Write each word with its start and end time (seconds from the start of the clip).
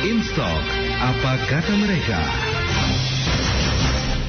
Instok, 0.00 0.64
apa 0.96 1.32
kata 1.44 1.76
mereka? 1.76 2.16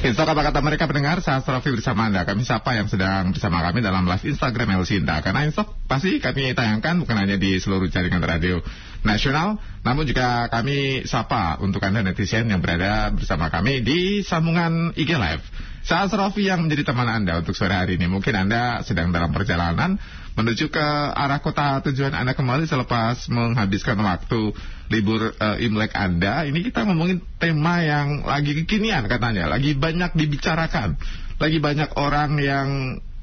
Instok 0.04 0.28
apa 0.36 0.51
kata 0.51 0.59
mereka 0.59 0.83
pendengar? 0.83 1.24
Saat 1.24 1.47
Rofi 1.47 1.71
bersama 1.71 2.12
Anda. 2.12 2.28
Kami 2.28 2.44
siapa 2.44 2.75
yang 2.75 2.92
sedang 2.92 3.32
bersama 3.32 3.63
kami 3.63 3.79
dalam 3.79 4.03
live 4.03 4.35
Instagram 4.35 4.75
El 4.75 4.83
Sinta 4.83 5.23
Karena 5.23 5.47
Instok 5.47 5.71
pasti 5.87 6.19
kami 6.19 6.51
tayangkan 6.51 6.99
bukan 6.99 7.15
hanya 7.15 7.39
di 7.39 7.55
seluruh 7.55 7.87
jaringan 7.87 8.20
radio 8.20 8.59
nasional 9.07 9.63
Namun 9.88 10.04
juga 10.04 10.52
kami 10.52 11.07
sapa 11.07 11.55
untuk 11.63 11.79
Anda 11.88 12.03
netizen 12.03 12.51
yang 12.51 12.59
berada 12.59 13.15
bersama 13.15 13.47
kami 13.47 13.79
di 13.79 14.27
sambungan 14.27 14.91
IG 14.99 15.15
Live. 15.15 15.47
Saat 15.88 16.11
Rofi 16.11 16.51
yang 16.51 16.67
menjadi 16.67 16.91
teman 16.91 17.07
Anda 17.07 17.39
untuk 17.39 17.55
sore 17.55 17.79
hari 17.79 17.95
ini. 17.95 18.11
Mungkin 18.11 18.35
Anda 18.35 18.83
sedang 18.83 19.15
dalam 19.15 19.31
perjalanan 19.31 19.95
menuju 20.35 20.67
ke 20.67 20.85
arah 21.15 21.39
kota 21.39 21.79
tujuan 21.88 22.11
Anda 22.11 22.35
kembali 22.35 22.67
selepas 22.67 23.31
menghabiskan 23.31 23.95
waktu 24.03 24.51
libur 24.91 25.31
uh, 25.31 25.57
Imlek 25.57 25.95
Anda. 25.95 26.43
Ini 26.43 26.59
kita 26.59 26.83
ngomongin 26.83 27.23
tema 27.39 27.79
yang 27.79 28.27
lagi 28.27 28.51
kekinian 28.61 29.07
katanya, 29.07 29.47
lagi 29.47 29.71
banyak 29.73 30.11
dibicarakan, 30.13 30.99
lagi 31.39 31.57
banyak 31.63 31.95
orang 31.95 32.36
yang 32.44 32.68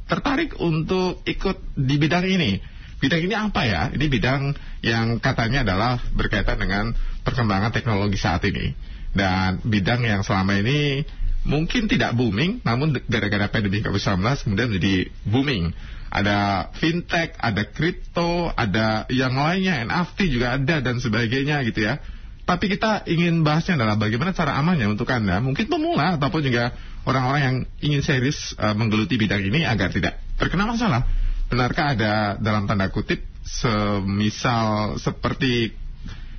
tertarik 0.08 0.56
untuk 0.56 1.20
ikut 1.28 1.76
di 1.76 2.00
bidang 2.00 2.24
ini. 2.24 2.56
Bidang 2.98 3.20
ini 3.22 3.34
apa 3.36 3.62
ya? 3.68 3.82
Ini 3.92 4.06
bidang 4.08 4.56
yang 4.82 5.20
katanya 5.22 5.62
adalah 5.62 6.02
berkaitan 6.16 6.58
dengan 6.58 6.96
perkembangan 7.22 7.70
teknologi 7.70 8.18
saat 8.18 8.42
ini. 8.48 8.74
Dan 9.12 9.62
bidang 9.62 10.02
yang 10.02 10.26
selama 10.26 10.58
ini 10.58 11.06
mungkin 11.46 11.86
tidak 11.86 12.16
booming, 12.18 12.64
namun 12.66 12.96
gara-gara 13.06 13.46
pandemi 13.52 13.84
COVID-19 13.84 14.48
kemudian 14.48 14.68
menjadi 14.72 14.94
booming 15.22 15.70
ada 16.08 16.68
fintech, 16.80 17.36
ada 17.36 17.68
kripto, 17.68 18.48
ada 18.56 19.04
yang 19.12 19.36
lainnya, 19.36 19.84
NFT 19.84 20.32
juga 20.32 20.56
ada 20.56 20.80
dan 20.80 20.98
sebagainya 20.98 21.60
gitu 21.68 21.84
ya. 21.84 22.00
Tapi 22.48 22.64
kita 22.72 23.04
ingin 23.04 23.44
bahasnya 23.44 23.76
adalah 23.76 24.00
bagaimana 24.00 24.32
cara 24.32 24.56
amannya 24.56 24.88
untuk 24.88 25.04
Anda, 25.12 25.36
mungkin 25.44 25.68
pemula 25.68 26.16
ataupun 26.16 26.40
juga 26.40 26.72
orang-orang 27.04 27.42
yang 27.44 27.56
ingin 27.84 28.00
serius 28.00 28.56
uh, 28.56 28.72
menggeluti 28.72 29.20
bidang 29.20 29.44
ini 29.44 29.68
agar 29.68 29.92
tidak 29.92 30.16
terkena 30.40 30.64
masalah. 30.64 31.04
Benarkah 31.52 31.92
ada 31.92 32.40
dalam 32.40 32.64
tanda 32.64 32.88
kutip 32.88 33.20
semisal 33.44 34.96
seperti 34.96 35.76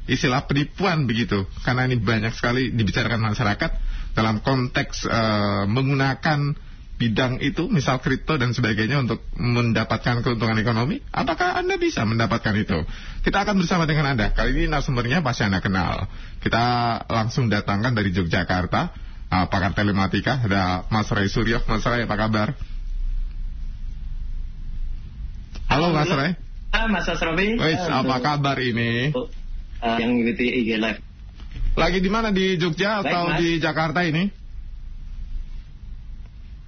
istilah 0.09 0.49
penipuan 0.49 1.05
begitu? 1.05 1.45
Karena 1.61 1.85
ini 1.85 2.01
banyak 2.01 2.33
sekali 2.33 2.73
dibicarakan 2.73 3.29
masyarakat 3.29 3.71
dalam 4.17 4.41
konteks 4.41 5.05
uh, 5.05 5.69
menggunakan 5.69 6.57
bidang 6.99 7.39
itu, 7.39 7.71
misal 7.71 8.03
kripto 8.03 8.35
dan 8.35 8.51
sebagainya 8.51 8.99
untuk 8.99 9.23
mendapatkan 9.39 10.19
keuntungan 10.19 10.59
ekonomi? 10.59 10.99
Apakah 11.15 11.55
Anda 11.55 11.79
bisa 11.79 12.03
mendapatkan 12.03 12.51
itu? 12.59 12.83
Kita 13.23 13.47
akan 13.47 13.55
bersama 13.63 13.87
dengan 13.87 14.11
Anda. 14.11 14.35
Kali 14.35 14.51
ini 14.51 14.67
narasumbernya 14.67 15.23
pasti 15.23 15.47
Anda 15.47 15.63
kenal. 15.63 16.11
Kita 16.43 16.63
langsung 17.07 17.47
datangkan 17.47 17.95
dari 17.95 18.11
Yogyakarta, 18.11 18.91
uh, 19.31 19.45
pakar 19.47 19.71
telematika, 19.71 20.43
ada 20.43 20.83
Mas 20.91 21.07
Ray 21.07 21.31
Suryo. 21.31 21.63
Mas 21.71 21.87
Ray, 21.87 22.03
apa 22.03 22.19
kabar? 22.19 22.51
Halo 25.71 25.95
Mas 25.95 26.11
Ray. 26.11 26.35
Ah, 26.69 26.85
Mas 26.91 27.07
Asrofi. 27.07 27.57
Apa 27.87 28.17
kabar 28.21 28.57
ini? 28.59 29.15
Uh, 29.15 29.97
yang 29.97 30.19
mengikuti 30.19 30.45
IG 30.51 30.75
Live. 30.75 30.99
Lagi 31.79 32.03
di 32.03 32.11
mana 32.11 32.35
di 32.35 32.59
Jogja 32.59 32.99
Baik, 32.99 33.07
atau 33.07 33.23
Mas. 33.31 33.37
di 33.39 33.49
Jakarta 33.63 34.03
ini? 34.03 34.38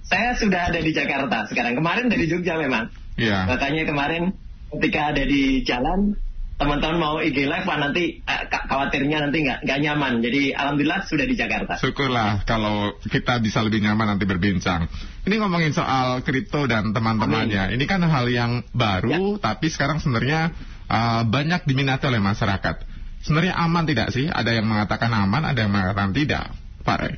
Saya 0.06 0.34
sudah 0.36 0.70
ada 0.70 0.80
di 0.82 0.90
Jakarta 0.92 1.46
sekarang. 1.48 1.78
Kemarin 1.78 2.10
dari 2.10 2.26
Jogja 2.26 2.58
memang. 2.58 2.90
Iya. 3.16 3.46
Makanya 3.48 3.86
kemarin 3.86 4.34
ketika 4.72 5.14
ada 5.14 5.22
di 5.22 5.62
jalan, 5.62 6.16
teman-teman 6.62 6.98
mau 7.02 7.16
IG 7.18 7.44
Live, 7.44 7.66
wah 7.66 7.78
nanti 7.78 8.22
eh, 8.22 8.42
khawatirnya 8.48 9.18
nanti 9.28 9.38
nggak 9.42 9.58
nggak 9.66 9.78
nyaman. 9.82 10.12
Jadi 10.22 10.54
alhamdulillah 10.54 11.00
sudah 11.10 11.26
di 11.26 11.34
Jakarta. 11.34 11.74
Syukurlah 11.82 12.46
kalau 12.46 12.94
kita 13.02 13.42
bisa 13.42 13.62
lebih 13.66 13.82
nyaman 13.82 14.14
nanti 14.16 14.24
berbincang. 14.24 14.86
Ini 15.26 15.34
ngomongin 15.42 15.74
soal 15.74 16.22
kripto 16.22 16.70
dan 16.70 16.94
teman-temannya. 16.94 17.74
Ini 17.74 17.84
kan 17.86 18.02
hal 18.06 18.26
yang 18.30 18.62
baru, 18.74 19.38
tapi 19.38 19.70
sekarang 19.70 19.98
sebenarnya 20.02 20.54
uh, 20.86 21.22
banyak 21.26 21.66
diminati 21.66 22.06
oleh 22.06 22.22
masyarakat. 22.22 22.90
Sebenarnya 23.22 23.54
aman 23.54 23.86
tidak 23.86 24.10
sih? 24.10 24.26
Ada 24.26 24.58
yang 24.58 24.66
mengatakan 24.66 25.14
aman, 25.14 25.46
ada 25.46 25.58
yang 25.62 25.70
mengatakan 25.70 26.10
tidak. 26.10 26.50
Pak 26.82 26.98
Ray. 26.98 27.14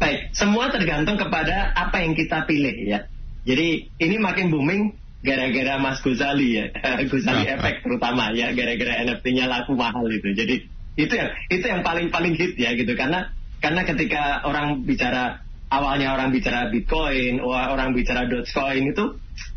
Baik, 0.00 0.32
semua 0.32 0.72
tergantung 0.72 1.20
kepada 1.20 1.76
apa 1.76 2.00
yang 2.00 2.16
kita 2.16 2.48
pilih 2.48 2.72
ya. 2.88 3.04
Jadi 3.44 3.92
ini 4.00 4.16
makin 4.16 4.48
booming 4.48 4.96
gara-gara 5.20 5.76
Mas 5.76 6.00
Gozali 6.00 6.56
ya, 6.56 6.72
Gozali 7.12 7.44
Ah, 7.44 7.52
ah. 7.52 7.56
efek 7.60 7.84
terutama 7.84 8.32
ya, 8.32 8.56
gara-gara 8.56 9.04
NFT-nya 9.04 9.44
laku 9.44 9.76
mahal 9.76 10.08
itu. 10.08 10.32
Jadi 10.32 10.64
itu 10.96 11.12
yang 11.12 11.30
itu 11.52 11.64
yang 11.68 11.84
paling 11.84 12.08
paling 12.08 12.32
hit 12.32 12.56
ya 12.56 12.72
gitu 12.72 12.96
karena 12.96 13.28
karena 13.60 13.84
ketika 13.84 14.40
orang 14.48 14.88
bicara 14.88 15.44
awalnya 15.68 16.16
orang 16.16 16.32
bicara 16.32 16.72
Bitcoin, 16.72 17.44
orang 17.44 17.92
bicara 17.92 18.24
Dogecoin 18.24 18.90
itu 18.90 19.04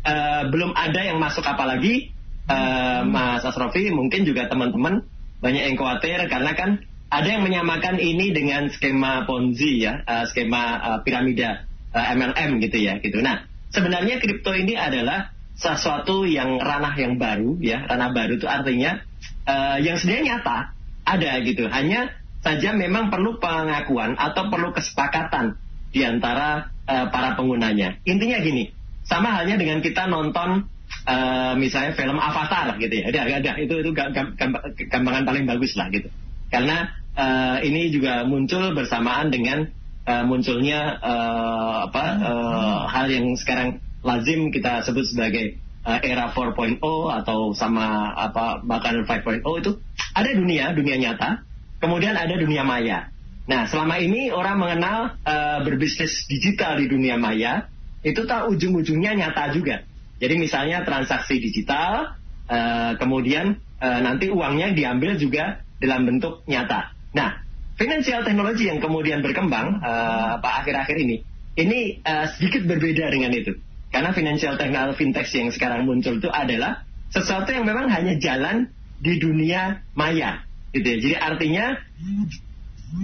eh, 0.04 0.42
belum 0.52 0.76
ada 0.76 1.00
yang 1.08 1.16
masuk 1.16 1.42
apalagi 1.42 2.12
eh, 2.52 3.00
Mas 3.08 3.42
Asrofi 3.48 3.88
mungkin 3.88 4.28
juga 4.28 4.52
teman-teman 4.52 5.08
banyak 5.40 5.72
yang 5.72 5.76
khawatir 5.80 6.20
karena 6.28 6.52
kan 6.52 6.84
ada 7.14 7.28
yang 7.30 7.46
menyamakan 7.46 8.02
ini 8.02 8.34
dengan 8.34 8.66
skema 8.74 9.22
Ponzi 9.22 9.86
ya, 9.86 10.02
eh, 10.02 10.24
skema 10.26 10.62
eh, 10.82 10.98
piramida 11.06 11.62
eh, 11.94 12.06
MLM 12.18 12.58
gitu 12.58 12.78
ya, 12.82 12.98
gitu. 12.98 13.22
Nah, 13.22 13.46
sebenarnya 13.70 14.18
kripto 14.18 14.50
ini 14.50 14.74
adalah 14.74 15.30
sesuatu 15.54 16.26
yang 16.26 16.58
ranah 16.58 16.98
yang 16.98 17.14
baru 17.14 17.54
ya, 17.62 17.86
ranah 17.86 18.10
baru 18.10 18.42
itu 18.42 18.50
artinya 18.50 18.98
eh, 19.46 19.78
yang 19.86 19.94
sebenarnya 19.94 20.42
nyata 20.42 20.58
ada 21.06 21.30
gitu. 21.46 21.70
Hanya 21.70 22.10
saja 22.42 22.74
memang 22.74 23.14
perlu 23.14 23.38
pengakuan 23.38 24.18
atau 24.18 24.50
perlu 24.50 24.74
kesepakatan 24.74 25.54
di 25.94 26.02
antara 26.02 26.74
eh, 26.90 27.06
para 27.14 27.38
penggunanya. 27.38 28.02
Intinya 28.02 28.42
gini, 28.42 28.74
sama 29.06 29.38
halnya 29.38 29.54
dengan 29.54 29.78
kita 29.78 30.10
nonton 30.10 30.66
eh, 31.06 31.54
misalnya 31.54 31.94
film 31.94 32.18
Avatar 32.18 32.74
gitu 32.82 32.90
ya. 32.90 33.14
Ada, 33.14 33.38
ada 33.38 33.52
itu 33.62 33.74
itu 33.86 33.90
gam- 33.94 34.10
gam- 34.10 34.34
gam- 34.34 34.58
gampangan 34.74 35.22
paling 35.22 35.46
bagus 35.46 35.78
lah 35.78 35.86
gitu. 35.94 36.10
Karena 36.50 36.90
eh, 37.14 37.56
ini 37.66 37.90
juga 37.94 38.26
muncul 38.26 38.74
bersamaan 38.74 39.30
dengan 39.30 39.70
eh, 40.04 40.24
munculnya 40.26 40.98
eh, 40.98 41.76
apa 41.90 42.04
eh, 42.20 42.78
hal 42.90 43.06
yang 43.10 43.34
sekarang 43.38 43.80
lazim 44.04 44.52
kita 44.52 44.84
sebut 44.84 45.06
sebagai 45.08 45.56
eh, 45.86 46.00
era 46.04 46.30
4.0 46.30 46.78
atau 47.22 47.54
sama 47.56 48.12
apa 48.12 48.60
bahkan 48.66 49.02
5.0 49.02 49.40
itu 49.62 49.72
ada 50.14 50.30
dunia 50.30 50.70
dunia 50.74 50.96
nyata, 50.98 51.42
kemudian 51.82 52.14
ada 52.14 52.34
dunia 52.38 52.62
maya. 52.62 53.10
Nah 53.44 53.68
selama 53.68 54.00
ini 54.00 54.32
orang 54.32 54.56
mengenal 54.56 54.98
eh, 55.26 55.58
berbisnis 55.66 56.24
digital 56.30 56.78
di 56.80 56.86
dunia 56.88 57.18
maya 57.18 57.68
itu 58.04 58.24
tak 58.28 58.52
ujung-ujungnya 58.52 59.16
nyata 59.16 59.56
juga. 59.56 59.84
Jadi 60.20 60.38
misalnya 60.38 60.86
transaksi 60.86 61.42
digital, 61.42 62.16
eh, 62.48 62.92
kemudian 62.96 63.58
eh, 63.82 64.00
nanti 64.00 64.30
uangnya 64.30 64.72
diambil 64.72 65.18
juga 65.18 65.64
dalam 65.82 66.06
bentuk 66.08 66.46
nyata. 66.48 66.93
Nah, 67.14 67.40
financial 67.78 68.26
technology 68.26 68.66
yang 68.66 68.82
kemudian 68.82 69.22
berkembang 69.22 69.80
apa 69.80 70.62
akhir-akhir 70.62 70.96
ini, 70.98 71.16
ini 71.54 72.02
eh, 72.02 72.26
sedikit 72.34 72.66
berbeda 72.66 73.10
dengan 73.10 73.30
itu. 73.30 73.54
Karena 73.94 74.10
financial 74.10 74.58
technology 74.58 74.98
fintech 74.98 75.30
yang 75.30 75.54
sekarang 75.54 75.86
muncul 75.86 76.18
itu 76.18 76.26
adalah 76.26 76.82
sesuatu 77.14 77.54
yang 77.54 77.62
memang 77.62 77.86
hanya 77.86 78.18
jalan 78.18 78.74
di 78.98 79.22
dunia 79.22 79.86
maya, 79.94 80.42
gitu 80.74 80.82
ya. 80.82 80.96
Jadi 80.98 81.14
artinya 81.14 81.64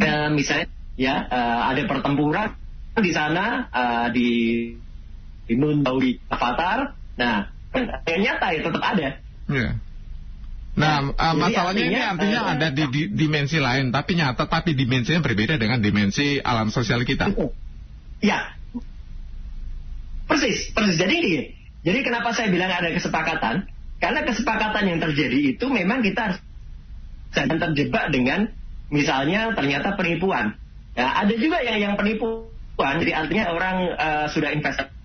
eh, 0.03 0.29
misalnya 0.35 0.67
ya 0.99 1.15
eh, 1.31 1.61
ada 1.71 1.83
pertempuran 1.87 2.59
di 2.99 3.13
sana 3.15 3.71
eh, 3.71 4.07
di 4.11 4.29
di 5.47 6.11
Avatar. 6.27 6.99
Nah, 7.19 7.47
yang 8.07 8.21
nyata 8.27 8.47
ya 8.51 8.61
tetap 8.67 8.83
ada. 8.83 9.09
Iya. 9.51 9.71
Nah, 10.81 11.13
uh, 11.13 11.35
masalahnya 11.37 11.85
ini 11.85 12.01
artinya, 12.01 12.09
artinya 12.17 12.41
eh, 12.41 12.53
ada 12.57 12.69
di, 12.73 12.85
di 12.89 13.03
dimensi 13.13 13.61
lain, 13.61 13.93
tapi 13.93 14.17
nyata, 14.17 14.49
tapi 14.49 14.73
dimensinya 14.73 15.21
berbeda 15.21 15.61
dengan 15.61 15.85
dimensi 15.85 16.41
alam 16.41 16.73
sosial 16.73 17.05
kita. 17.05 17.29
Ya. 18.25 18.57
Persis, 20.25 20.73
persis. 20.73 20.97
Jadi 20.97 21.15
gini, 21.21 21.41
jadi 21.85 22.01
kenapa 22.01 22.33
saya 22.33 22.49
bilang 22.49 22.73
ada 22.73 22.89
kesepakatan? 22.89 23.69
Karena 24.01 24.25
kesepakatan 24.25 24.85
yang 24.89 24.99
terjadi 25.05 25.57
itu 25.57 25.67
memang 25.69 26.01
kita 26.01 26.33
harus 26.33 26.39
jangan 27.37 27.61
terjebak 27.61 28.09
dengan 28.09 28.49
misalnya 28.89 29.53
ternyata 29.53 30.01
penipuan. 30.01 30.57
Ya, 30.97 31.13
ada 31.21 31.35
juga 31.37 31.61
yang 31.61 31.79
yang 31.79 31.95
penipuan, 32.01 32.99
jadi 32.99 33.13
artinya 33.27 33.53
orang 33.53 33.77
eh, 33.93 34.27
sudah 34.33 34.51
investasi 34.57 34.99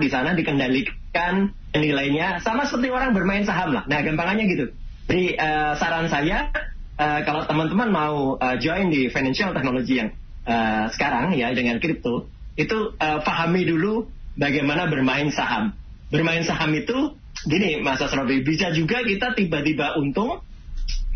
di 0.00 0.08
sana 0.08 0.32
dikendalikan 0.32 1.52
nilainya 1.72 2.40
sama 2.40 2.64
seperti 2.68 2.88
orang 2.92 3.12
bermain 3.16 3.44
saham 3.44 3.72
lah. 3.72 3.84
Nah, 3.88 4.00
gampangannya 4.00 4.44
gitu. 4.48 4.66
Jadi 5.08 5.34
eh, 5.34 5.72
saran 5.76 6.06
saya 6.06 6.50
eh, 6.98 7.20
kalau 7.26 7.46
teman-teman 7.46 7.88
mau 7.90 8.16
eh, 8.38 8.56
join 8.62 8.88
di 8.88 9.10
financial 9.10 9.52
technology 9.56 9.98
yang 10.02 10.10
eh, 10.46 10.84
sekarang 10.94 11.34
ya 11.34 11.50
dengan 11.52 11.82
kripto 11.82 12.30
itu 12.54 12.94
eh, 12.96 13.18
pahami 13.22 13.66
dulu 13.66 14.06
bagaimana 14.38 14.86
bermain 14.88 15.28
saham. 15.32 15.74
Bermain 16.12 16.44
saham 16.44 16.72
itu 16.76 17.16
gini 17.48 17.80
Mas 17.80 17.98
Asrofi 17.98 18.44
bisa 18.44 18.70
juga 18.70 19.02
kita 19.02 19.34
tiba-tiba 19.34 19.98
untung 19.98 20.44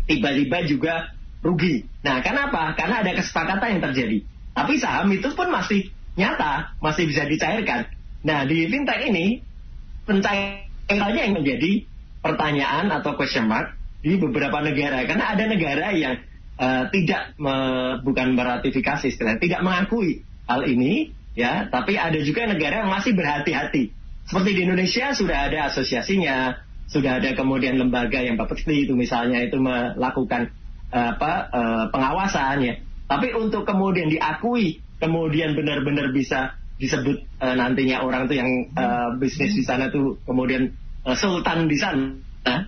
tiba-tiba 0.07 0.63
juga 0.65 1.13
rugi. 1.45 1.85
Nah, 2.01 2.23
kenapa? 2.25 2.73
Karena 2.73 3.05
ada 3.05 3.11
kesepakatan 3.13 3.77
yang 3.77 3.81
terjadi. 3.91 4.17
Tapi 4.57 4.73
saham 4.81 5.07
itu 5.13 5.29
pun 5.37 5.53
masih 5.53 5.93
nyata, 6.17 6.73
masih 6.81 7.05
bisa 7.05 7.29
dicairkan. 7.29 7.93
Nah, 8.25 8.43
di 8.49 8.65
fintech 8.65 9.05
ini 9.05 9.45
pencairannya 10.09 11.21
yang 11.29 11.35
menjadi 11.37 11.85
pertanyaan 12.25 12.89
atau 12.89 13.13
question 13.13 13.45
mark 13.45 13.76
di 14.01 14.17
beberapa 14.17 14.61
negara. 14.61 15.03
Karena 15.05 15.33
ada 15.33 15.43
negara 15.49 15.93
yang 15.93 16.21
uh, 16.57 16.89
tidak 16.93 17.33
me, 17.41 17.55
bukan 18.01 18.37
meratifikasi 18.37 19.09
istilahnya, 19.09 19.41
tidak 19.41 19.61
mengakui 19.65 20.23
hal 20.45 20.65
ini, 20.65 21.13
ya. 21.33 21.67
Tapi 21.69 21.97
ada 21.97 22.17
juga 22.21 22.47
negara 22.49 22.85
yang 22.85 22.91
masih 22.91 23.17
berhati-hati. 23.17 23.93
Seperti 24.27 24.49
di 24.59 24.61
Indonesia 24.67 25.15
sudah 25.15 25.37
ada 25.47 25.71
asosiasinya, 25.71 26.59
sudah 26.87 27.19
ada 27.19 27.35
kemudian 27.35 27.79
lembaga 27.79 28.19
yang 28.23 28.35
Bapepti 28.35 28.87
itu 28.87 28.95
misalnya 28.95 29.43
itu 29.43 29.59
melakukan 29.59 30.51
uh, 30.91 31.15
apa 31.15 31.31
uh, 31.51 31.85
pengawasan 31.91 32.63
ya. 32.63 32.75
Tapi 33.07 33.31
untuk 33.35 33.63
kemudian 33.63 34.11
diakui, 34.11 34.83
kemudian 34.99 35.55
benar-benar 35.55 36.11
bisa 36.11 36.59
disebut 36.77 37.23
uh, 37.39 37.55
nantinya 37.55 38.03
orang 38.03 38.27
tuh 38.27 38.37
yang 38.37 38.51
uh, 38.75 39.15
bisnis 39.15 39.55
di 39.55 39.63
sana 39.63 39.87
tuh 39.89 40.19
kemudian 40.27 40.75
uh, 41.07 41.15
sultan 41.15 41.71
di 41.71 41.77
sana, 41.79 42.19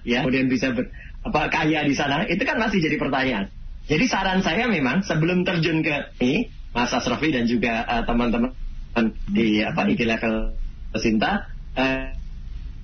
ya, 0.08 0.24
kemudian 0.24 0.48
bisa 0.48 0.72
ber, 0.72 0.88
apa 1.26 1.52
kaya 1.52 1.84
di 1.84 1.96
sana, 1.96 2.24
itu 2.26 2.42
kan 2.48 2.58
masih 2.58 2.80
jadi 2.80 2.96
pertanyaan. 2.96 3.52
Jadi 3.90 4.06
saran 4.06 4.46
saya 4.46 4.70
memang 4.70 5.02
sebelum 5.02 5.42
terjun 5.42 5.82
ke 5.82 6.14
ini, 6.22 6.54
Mas 6.72 6.94
Asrofi 6.94 7.34
dan 7.34 7.50
juga 7.50 7.82
teman-teman 8.06 8.54
uh, 8.94 9.10
di 9.26 9.66
apa 9.66 9.90
di 9.90 9.98
level 10.06 10.54
Sinta, 10.94 11.50
uh, 11.74 12.14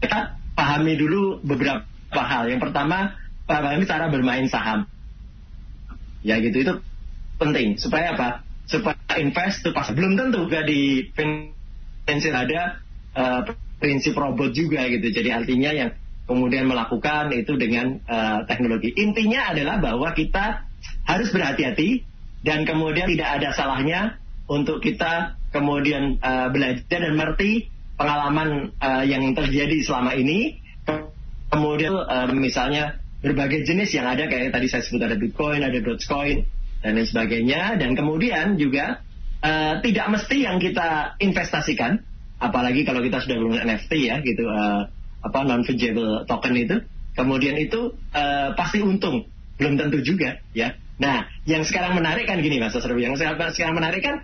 kita 0.02 0.42
pahami 0.58 0.98
dulu 0.98 1.46
beberapa 1.46 2.22
hal. 2.22 2.50
Yang 2.50 2.70
pertama, 2.70 3.14
pahami 3.46 3.86
cara 3.86 4.10
bermain 4.10 4.50
saham. 4.50 4.90
Ya 6.26 6.42
gitu 6.42 6.66
itu 6.66 6.74
penting 7.38 7.78
supaya 7.78 8.18
apa? 8.18 8.42
Supaya 8.66 8.98
invest 9.22 9.62
itu 9.62 9.70
pas 9.70 9.94
belum 9.94 10.18
tentu 10.18 10.50
gak 10.50 10.66
di 10.66 11.14
finansial 11.14 12.34
ada 12.34 12.82
uh, 13.14 13.42
prinsip 13.78 14.18
robot 14.18 14.58
juga 14.58 14.90
gitu. 14.90 15.06
Jadi 15.14 15.30
artinya 15.30 15.70
yang 15.70 15.94
kemudian 16.26 16.66
melakukan 16.66 17.30
itu 17.34 17.54
dengan 17.58 18.02
uh, 18.06 18.46
teknologi. 18.50 18.94
Intinya 18.98 19.54
adalah 19.54 19.78
bahwa 19.78 20.14
kita 20.18 20.66
harus 21.06 21.30
berhati-hati 21.30 22.02
dan 22.46 22.66
kemudian 22.66 23.10
tidak 23.10 23.42
ada 23.42 23.50
salahnya 23.54 24.02
untuk 24.46 24.82
kita 24.82 25.38
kemudian 25.50 26.22
uh, 26.22 26.50
belajar 26.54 26.86
dan 26.86 27.14
mengerti 27.18 27.70
pengalaman 27.96 28.76
uh, 28.78 29.04
yang 29.06 29.32
terjadi 29.34 29.82
selama 29.82 30.14
ini. 30.14 30.62
Kemudian 31.50 31.96
uh, 31.96 32.28
misalnya 32.36 33.00
berbagai 33.24 33.64
jenis 33.66 33.96
yang 33.96 34.06
ada 34.06 34.28
kayak 34.28 34.52
tadi 34.52 34.68
saya 34.68 34.84
sebut 34.84 35.02
ada 35.02 35.18
Bitcoin, 35.18 35.64
ada 35.64 35.80
Dogecoin, 35.80 36.46
dan 36.84 36.92
lain 37.00 37.08
sebagainya. 37.08 37.80
Dan 37.80 37.96
kemudian 37.96 38.60
juga 38.60 39.02
uh, 39.42 39.80
tidak 39.82 40.06
mesti 40.14 40.38
yang 40.46 40.58
kita 40.62 41.18
investasikan, 41.18 42.04
apalagi 42.38 42.84
kalau 42.84 43.02
kita 43.02 43.24
sudah 43.24 43.36
menggunakan 43.40 43.82
NFT 43.82 43.94
ya 44.06 44.16
gitu, 44.22 44.44
uh, 44.46 44.92
apa 45.26 45.42
non 45.42 45.66
fungible 45.66 46.24
token 46.30 46.54
itu, 46.54 46.78
kemudian 47.18 47.58
itu 47.58 47.98
uh, 48.14 48.54
pasti 48.54 48.86
untung, 48.86 49.26
belum 49.58 49.82
tentu 49.82 50.06
juga 50.06 50.38
ya. 50.54 50.78
Nah, 51.02 51.28
yang 51.44 51.66
sekarang 51.66 51.98
menarik 51.98 52.30
kan 52.30 52.40
gini 52.40 52.62
Mas 52.62 52.78
Asrofi, 52.78 53.04
yang 53.04 53.18
sekarang 53.18 53.76
menarik 53.76 54.06
kan 54.06 54.24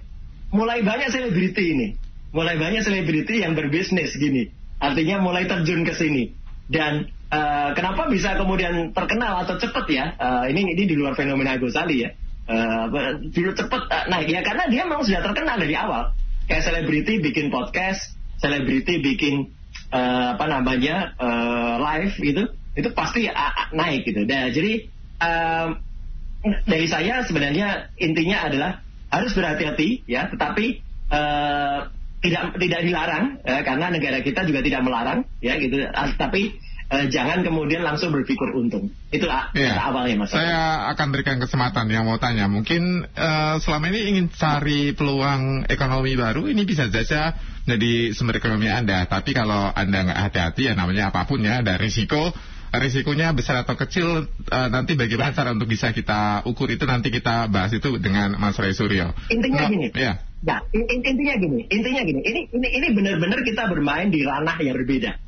mulai 0.54 0.86
banyak 0.86 1.10
selebriti 1.10 1.74
ini, 1.74 1.88
mulai 2.32 2.56
banyak 2.56 2.86
selebriti 2.86 3.44
yang 3.44 3.58
berbisnis 3.58 4.16
gini, 4.16 4.54
artinya 4.80 5.20
mulai 5.20 5.50
terjun 5.50 5.84
ke 5.84 5.92
sini. 5.98 6.32
Dan 6.72 7.12
uh, 7.28 7.76
kenapa 7.76 8.08
bisa 8.08 8.40
kemudian 8.40 8.96
terkenal 8.96 9.44
atau 9.44 9.60
cepat 9.60 9.86
ya? 9.92 10.06
Uh, 10.16 10.48
ini 10.48 10.72
ini 10.72 10.88
di 10.88 10.96
luar 10.96 11.20
fenomena 11.20 11.60
Gosali 11.60 12.08
ya. 12.08 12.16
Uh, 12.48 12.88
dulu 13.28 13.52
cepet 13.52 13.82
uh, 13.92 14.06
naik 14.08 14.32
ya. 14.32 14.40
Karena 14.40 14.72
dia 14.72 14.88
memang 14.88 15.04
sudah 15.04 15.20
terkenal 15.20 15.60
dari 15.60 15.76
awal. 15.76 16.16
Kayak 16.48 16.72
selebriti 16.72 17.20
bikin 17.20 17.52
podcast 17.52 18.16
selebriti 18.42 18.98
bikin 19.00 19.54
uh, 19.92 20.36
apa 20.36 20.46
namanya 20.48 21.14
uh, 21.20 21.76
live 21.80 22.16
gitu 22.18 22.44
itu 22.76 22.90
pasti 22.96 23.28
uh, 23.28 23.70
naik 23.76 24.08
gitu. 24.08 24.24
Nah 24.24 24.48
jadi 24.50 24.88
uh, 25.20 25.68
dari 26.66 26.88
saya 26.90 27.22
sebenarnya 27.28 27.94
intinya 28.00 28.48
adalah 28.48 28.72
harus 29.12 29.36
berhati-hati 29.36 30.08
ya. 30.08 30.32
Tetapi 30.32 30.66
uh, 31.12 31.80
tidak 32.22 32.44
tidak 32.62 32.82
dilarang 32.86 33.26
ya, 33.44 33.60
karena 33.66 33.86
negara 33.92 34.24
kita 34.24 34.48
juga 34.48 34.64
tidak 34.64 34.82
melarang 34.88 35.20
ya 35.44 35.60
gitu. 35.60 35.84
Tapi 36.18 36.58
uh, 36.92 37.06
jangan 37.08 37.42
kemudian 37.42 37.82
langsung 37.82 38.12
berpikir 38.12 38.52
untung. 38.52 38.92
Itu 39.10 39.26
ya. 39.26 39.80
awalnya 39.80 40.28
mas. 40.28 40.36
Saya 40.36 40.92
akan 40.92 41.08
berikan 41.16 41.40
kesempatan 41.40 41.88
yang 41.88 42.04
mau 42.04 42.20
tanya. 42.20 42.52
Mungkin 42.52 43.08
uh, 43.16 43.56
selama 43.64 43.90
ini 43.96 44.12
ingin 44.12 44.26
cari 44.36 44.92
peluang 44.92 45.66
ekonomi 45.72 46.20
baru, 46.20 46.52
ini 46.52 46.68
bisa 46.68 46.92
saja 46.92 47.40
jadi 47.64 48.12
sumber 48.12 48.44
ekonomi 48.44 48.68
Anda. 48.68 49.08
Tapi 49.08 49.32
kalau 49.32 49.72
Anda 49.72 50.12
nggak 50.12 50.20
hati-hati 50.30 50.62
ya 50.68 50.74
namanya 50.76 51.10
apa 51.16 51.24
pun 51.24 51.40
ya, 51.42 51.64
ada 51.64 51.80
risiko. 51.80 52.36
Risikonya 52.72 53.36
besar 53.36 53.68
atau 53.68 53.76
kecil 53.76 54.32
uh, 54.32 54.68
nanti 54.72 54.96
bagaimana 54.96 55.36
cara 55.36 55.52
untuk 55.52 55.68
bisa 55.68 55.92
kita 55.92 56.48
ukur 56.48 56.72
itu 56.72 56.88
nanti 56.88 57.12
kita 57.12 57.52
bahas 57.52 57.76
itu 57.76 58.00
dengan 58.00 58.40
Mas 58.40 58.56
Ray 58.56 58.72
Suryo. 58.72 59.12
Intinya 59.28 59.68
no, 59.68 59.76
gini. 59.76 59.88
Ya. 59.92 60.24
Nah, 60.40 60.64
intinya 60.72 61.36
gini, 61.36 61.68
intinya 61.68 62.02
gini. 62.08 62.24
Ini 62.24 62.40
ini 62.48 62.68
ini 62.80 62.88
benar-benar 62.96 63.44
kita 63.44 63.68
bermain 63.68 64.08
di 64.08 64.24
ranah 64.24 64.56
yang 64.64 64.80
berbeda 64.80 65.20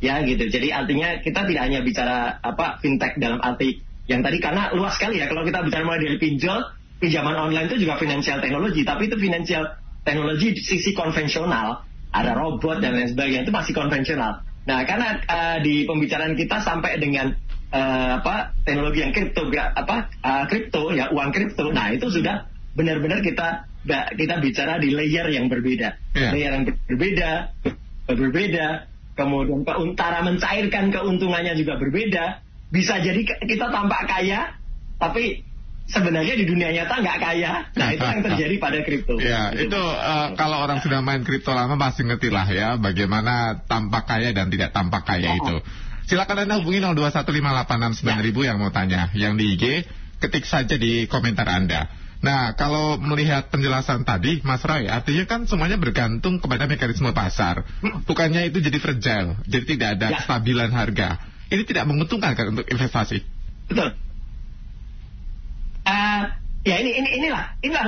ya 0.00 0.24
gitu. 0.24 0.48
Jadi 0.48 0.72
artinya 0.72 1.20
kita 1.20 1.46
tidak 1.46 1.62
hanya 1.68 1.80
bicara 1.84 2.40
apa 2.40 2.80
fintech 2.80 3.20
dalam 3.20 3.38
arti 3.40 3.84
yang 4.08 4.26
tadi 4.26 4.42
karena 4.42 4.74
luas 4.74 4.98
sekali 4.98 5.22
ya 5.22 5.30
kalau 5.30 5.46
kita 5.46 5.62
bicara 5.62 5.86
mulai 5.86 6.02
dari 6.02 6.18
pinjol, 6.18 6.60
pinjaman 6.98 7.36
online 7.36 7.70
itu 7.70 7.86
juga 7.86 8.00
financial 8.00 8.42
teknologi, 8.42 8.82
tapi 8.82 9.06
itu 9.06 9.16
financial 9.20 9.62
teknologi 10.02 10.58
sisi 10.58 10.90
konvensional, 10.96 11.86
ada 12.10 12.34
robot 12.34 12.82
dan 12.82 12.98
lain 12.98 13.12
sebagainya 13.12 13.46
itu 13.46 13.52
masih 13.54 13.72
konvensional. 13.76 14.42
Nah, 14.66 14.84
karena 14.84 15.20
uh, 15.24 15.58
di 15.62 15.86
pembicaraan 15.86 16.34
kita 16.34 16.60
sampai 16.60 16.98
dengan 16.98 17.32
uh, 17.70 18.20
apa 18.20 18.52
teknologi 18.66 19.00
yang 19.00 19.12
kripto 19.14 19.48
apa 19.54 20.10
uh, 20.20 20.44
kripto 20.50 20.90
ya 20.90 21.14
uang 21.14 21.30
kripto. 21.30 21.70
Nah, 21.70 21.94
itu 21.94 22.10
sudah 22.10 22.50
benar-benar 22.74 23.22
kita 23.22 23.70
kita 24.12 24.34
bicara 24.44 24.76
di 24.76 24.92
layer 24.92 25.30
yang 25.32 25.48
berbeda. 25.48 25.96
Yeah. 26.12 26.30
Layer 26.34 26.52
yang 26.60 26.64
berbeda 26.68 27.30
berbeda 28.10 28.89
kemudian 29.20 29.60
keuntara 29.68 30.24
mencairkan 30.24 30.88
keuntungannya 30.88 31.52
juga 31.60 31.76
berbeda. 31.76 32.40
Bisa 32.72 32.96
jadi 33.02 33.20
kita 33.44 33.68
tampak 33.68 34.08
kaya, 34.08 34.56
tapi 34.96 35.44
sebenarnya 35.90 36.34
di 36.38 36.46
dunia 36.46 36.70
nyata 36.70 36.94
nggak 37.02 37.18
kaya. 37.18 37.52
Nah 37.74 37.88
itu 37.92 38.04
yang 38.06 38.22
terjadi 38.24 38.54
pada 38.56 38.78
kripto. 38.86 39.14
Ya 39.20 39.52
itu 39.52 39.76
uh, 39.76 40.32
kalau 40.38 40.62
orang 40.62 40.80
sudah 40.80 41.02
main 41.02 41.26
kripto 41.26 41.52
lama 41.52 41.76
pasti 41.76 42.06
ngerti 42.06 42.30
lah 42.30 42.46
ya 42.48 42.78
bagaimana 42.78 43.66
tampak 43.66 44.06
kaya 44.06 44.30
dan 44.30 44.48
tidak 44.48 44.70
tampak 44.72 45.02
kaya 45.04 45.34
oh. 45.34 45.38
itu. 45.42 45.56
Silakan 46.08 46.46
anda 46.46 46.58
hubungi 46.58 46.82
0215869 46.82 48.02
ya. 48.02 48.54
yang 48.54 48.58
mau 48.58 48.72
tanya. 48.74 49.14
Yang 49.14 49.32
di 49.38 49.44
IG 49.54 49.64
ketik 50.18 50.42
saja 50.46 50.74
di 50.74 51.06
komentar 51.06 51.46
anda. 51.46 51.86
Nah, 52.20 52.52
kalau 52.52 53.00
melihat 53.00 53.48
penjelasan 53.48 54.04
tadi, 54.04 54.44
Mas 54.44 54.60
Roy, 54.60 54.92
artinya 54.92 55.24
kan 55.24 55.48
semuanya 55.48 55.80
bergantung 55.80 56.36
kepada 56.36 56.68
mekanisme 56.68 57.08
pasar. 57.16 57.64
Bukannya 58.04 58.52
itu 58.52 58.60
jadi 58.60 58.76
fragile, 58.76 59.40
jadi 59.48 59.64
tidak 59.64 59.88
ada 59.96 60.06
ya. 60.12 60.16
kestabilan 60.20 60.68
harga. 60.68 61.16
Ini 61.48 61.64
tidak 61.64 61.88
menguntungkan 61.88 62.36
kan 62.36 62.52
untuk 62.52 62.68
investasi. 62.68 63.24
Betul. 63.72 63.96
Uh, 65.80 66.22
ya 66.60 66.76
ini 66.76 66.92
ini 66.92 67.08
inilah 67.24 67.56
inilah 67.64 67.84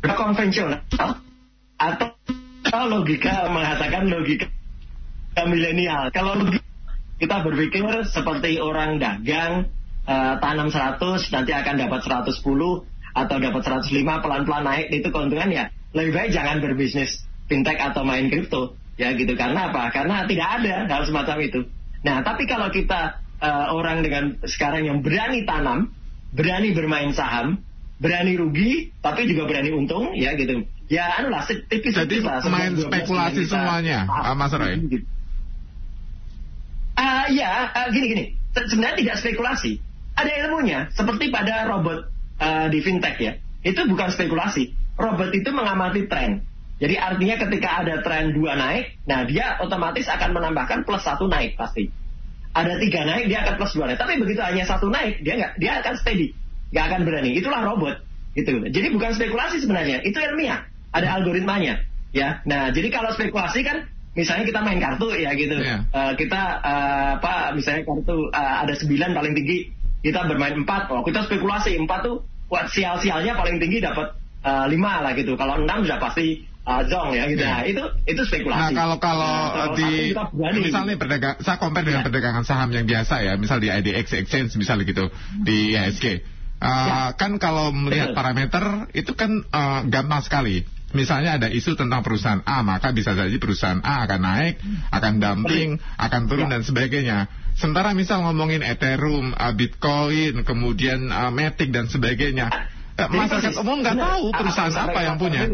uh, 0.00 0.16
konvensional 0.16 0.80
atau, 0.88 2.16
atau 2.64 2.82
logika 2.88 3.44
mengatakan 3.52 4.08
logika 4.08 4.48
milenial. 5.44 6.08
Kalau 6.16 6.40
logika 6.40 6.64
kita 7.20 7.44
berpikir 7.44 7.84
seperti 8.08 8.56
orang 8.58 8.96
dagang 8.96 9.68
uh, 10.06 10.34
tanam 10.38 10.68
100 10.70 10.98
nanti 11.34 11.52
akan 11.54 11.74
dapat 11.78 12.00
110 12.04 12.42
atau 13.12 13.36
dapat 13.36 13.62
105 13.62 14.22
pelan-pelan 14.24 14.64
naik. 14.64 14.86
Itu 14.90 15.08
keuntungan 15.12 15.50
ya. 15.52 15.68
Lebih 15.92 16.12
baik 16.16 16.30
jangan 16.32 16.64
berbisnis 16.64 17.22
fintech 17.46 17.78
atau 17.78 18.02
main 18.02 18.32
kripto. 18.32 18.78
Ya 18.96 19.12
gitu. 19.16 19.36
Karena 19.36 19.72
apa? 19.72 19.92
Karena 19.92 20.24
tidak 20.24 20.48
ada 20.60 20.88
hal 20.88 21.02
semacam 21.04 21.36
itu. 21.42 21.60
Nah 22.02 22.24
tapi 22.24 22.48
kalau 22.48 22.68
kita 22.72 23.22
uh, 23.38 23.74
orang 23.76 24.02
dengan 24.02 24.38
sekarang 24.46 24.88
yang 24.88 24.98
berani 25.00 25.44
tanam 25.46 25.92
berani 26.32 26.72
bermain 26.72 27.12
saham 27.12 27.60
berani 28.02 28.34
rugi 28.34 28.90
tapi 28.98 29.28
juga 29.30 29.46
berani 29.46 29.70
untung 29.70 30.16
ya 30.16 30.34
gitu. 30.34 30.66
Ya 30.90 31.08
anu 31.16 31.32
lah 31.32 31.46
tipis 31.46 31.96
jadi 31.96 32.20
lah, 32.20 32.44
main 32.52 32.76
spekulasi 32.76 33.48
semuanya 33.48 34.04
ah, 34.10 34.36
Mas 34.36 34.52
Roy? 34.52 34.76
Uh, 36.92 37.24
ya 37.32 37.72
uh, 37.72 37.88
gini 37.88 38.06
gini 38.12 38.24
sebenarnya 38.52 38.96
tidak 39.00 39.16
spekulasi 39.24 39.80
ada 40.18 40.30
ilmunya 40.46 40.90
seperti 40.92 41.32
pada 41.32 41.68
robot 41.68 42.08
uh, 42.38 42.66
di 42.68 42.78
fintech 42.84 43.16
ya 43.18 43.32
itu 43.62 43.80
bukan 43.86 44.08
spekulasi 44.12 44.74
robot 44.98 45.30
itu 45.32 45.48
mengamati 45.52 46.06
tren 46.10 46.44
jadi 46.82 46.98
artinya 46.98 47.38
ketika 47.38 47.84
ada 47.84 48.02
tren 48.02 48.34
dua 48.34 48.58
naik 48.58 48.98
nah 49.06 49.22
dia 49.24 49.58
otomatis 49.62 50.08
akan 50.10 50.34
menambahkan 50.34 50.82
plus 50.82 51.04
satu 51.06 51.30
naik 51.30 51.54
pasti 51.54 51.90
ada 52.52 52.76
tiga 52.76 53.08
naik 53.08 53.32
dia 53.32 53.44
akan 53.44 53.54
plus 53.56 53.72
dua 53.72 53.84
naik. 53.88 53.98
Tapi 54.00 54.20
begitu 54.20 54.40
hanya 54.44 54.64
satu 54.68 54.92
naik 54.92 55.24
dia 55.24 55.34
nggak 55.40 55.52
dia 55.56 55.80
akan 55.80 55.94
steady, 55.96 56.36
nggak 56.70 56.84
akan 56.92 57.00
berani. 57.08 57.30
Itulah 57.36 57.60
robot 57.64 57.96
gitu. 58.36 58.60
Jadi 58.68 58.88
bukan 58.92 59.10
spekulasi 59.16 59.64
sebenarnya, 59.64 60.04
itu 60.04 60.16
ilmiah, 60.16 60.68
ada 60.92 61.20
algoritmanya. 61.20 61.84
Ya, 62.12 62.44
nah 62.44 62.68
jadi 62.68 62.92
kalau 62.92 63.16
spekulasi 63.16 63.64
kan 63.64 63.88
misalnya 64.12 64.44
kita 64.44 64.60
main 64.60 64.76
kartu 64.76 65.16
ya 65.16 65.32
gitu, 65.32 65.56
Yeah. 65.56 65.88
Uh, 65.88 66.12
kita 66.12 66.60
uh, 66.60 67.10
apa 67.16 67.56
misalnya 67.56 67.88
kartu 67.88 68.28
uh, 68.28 68.56
ada 68.68 68.76
sembilan 68.76 69.16
paling 69.16 69.32
tinggi, 69.32 69.72
kita 70.02 70.26
bermain 70.26 70.54
empat, 70.58 70.90
oh 70.90 71.06
kita 71.06 71.24
spekulasi 71.24 71.78
empat 71.78 72.02
tuh 72.02 72.26
buat 72.50 72.68
sial-sialnya 72.68 73.38
paling 73.38 73.62
tinggi 73.62 73.80
dapat 73.80 74.12
uh, 74.42 74.66
lima 74.68 75.00
lah 75.00 75.14
gitu. 75.14 75.38
Kalau 75.38 75.62
enam 75.62 75.86
sudah 75.86 75.96
pasti 75.96 76.44
uh, 76.66 76.82
ya 77.14 77.24
gitu. 77.30 77.42
Yeah. 77.42 77.54
Nah 77.54 77.60
itu 77.64 77.82
itu 78.04 78.22
Nah 78.22 78.28
spekulasi. 78.28 78.72
kalau 78.74 78.96
kalau 78.98 79.30
Nah, 79.32 79.50
kalau 79.54 79.74
di 79.78 80.12
berani. 80.12 80.58
misalnya 80.60 80.94
perdagang, 80.98 81.36
saya 81.40 81.56
compare 81.58 81.86
dengan 81.86 82.02
Ya. 82.02 82.06
perdagangan 82.06 82.44
saham 82.44 82.68
yang 82.74 82.84
biasa 82.84 83.14
ya, 83.22 83.32
misal 83.38 83.58
di 83.62 83.70
IDX 83.70 84.06
Exchange 84.26 84.50
misalnya 84.58 84.84
gitu 84.84 85.06
di 85.42 85.72
IHSG. 85.74 86.06
Uh, 86.62 86.66
Ya. 86.66 87.00
Kan 87.18 87.38
kalau 87.42 87.70
melihat 87.74 88.12
Betul. 88.14 88.18
parameter 88.18 88.64
itu 88.94 89.12
kan 89.18 89.30
uh, 89.50 89.80
gampang 89.86 90.22
sekali. 90.22 90.62
Misalnya 90.92 91.40
ada 91.40 91.48
isu 91.48 91.72
tentang 91.72 92.04
perusahaan 92.04 92.44
A, 92.44 92.60
maka 92.60 92.92
bisa 92.92 93.16
jadi 93.16 93.32
perusahaan 93.40 93.80
A 93.80 94.04
akan 94.04 94.20
naik, 94.20 94.60
akan 94.92 95.24
dumping, 95.24 95.80
akan 95.96 96.28
turun 96.28 96.52
Ya. 96.52 96.60
dan 96.60 96.62
sebagainya. 96.68 97.18
Sementara 97.52 97.92
misal 97.92 98.24
ngomongin 98.24 98.64
Ethereum, 98.64 99.36
uh, 99.36 99.52
Bitcoin, 99.52 100.42
kemudian 100.42 101.12
uh, 101.12 101.28
Matic 101.28 101.68
dan 101.68 101.86
sebagainya, 101.86 102.48
Jadi 102.96 103.16
masyarakat 103.16 103.56
umum 103.60 103.80
nggak 103.80 103.96
tahu 103.96 104.24
perusahaan 104.36 104.74
apa 104.76 105.00
yang 105.00 105.16
punya. 105.16 105.42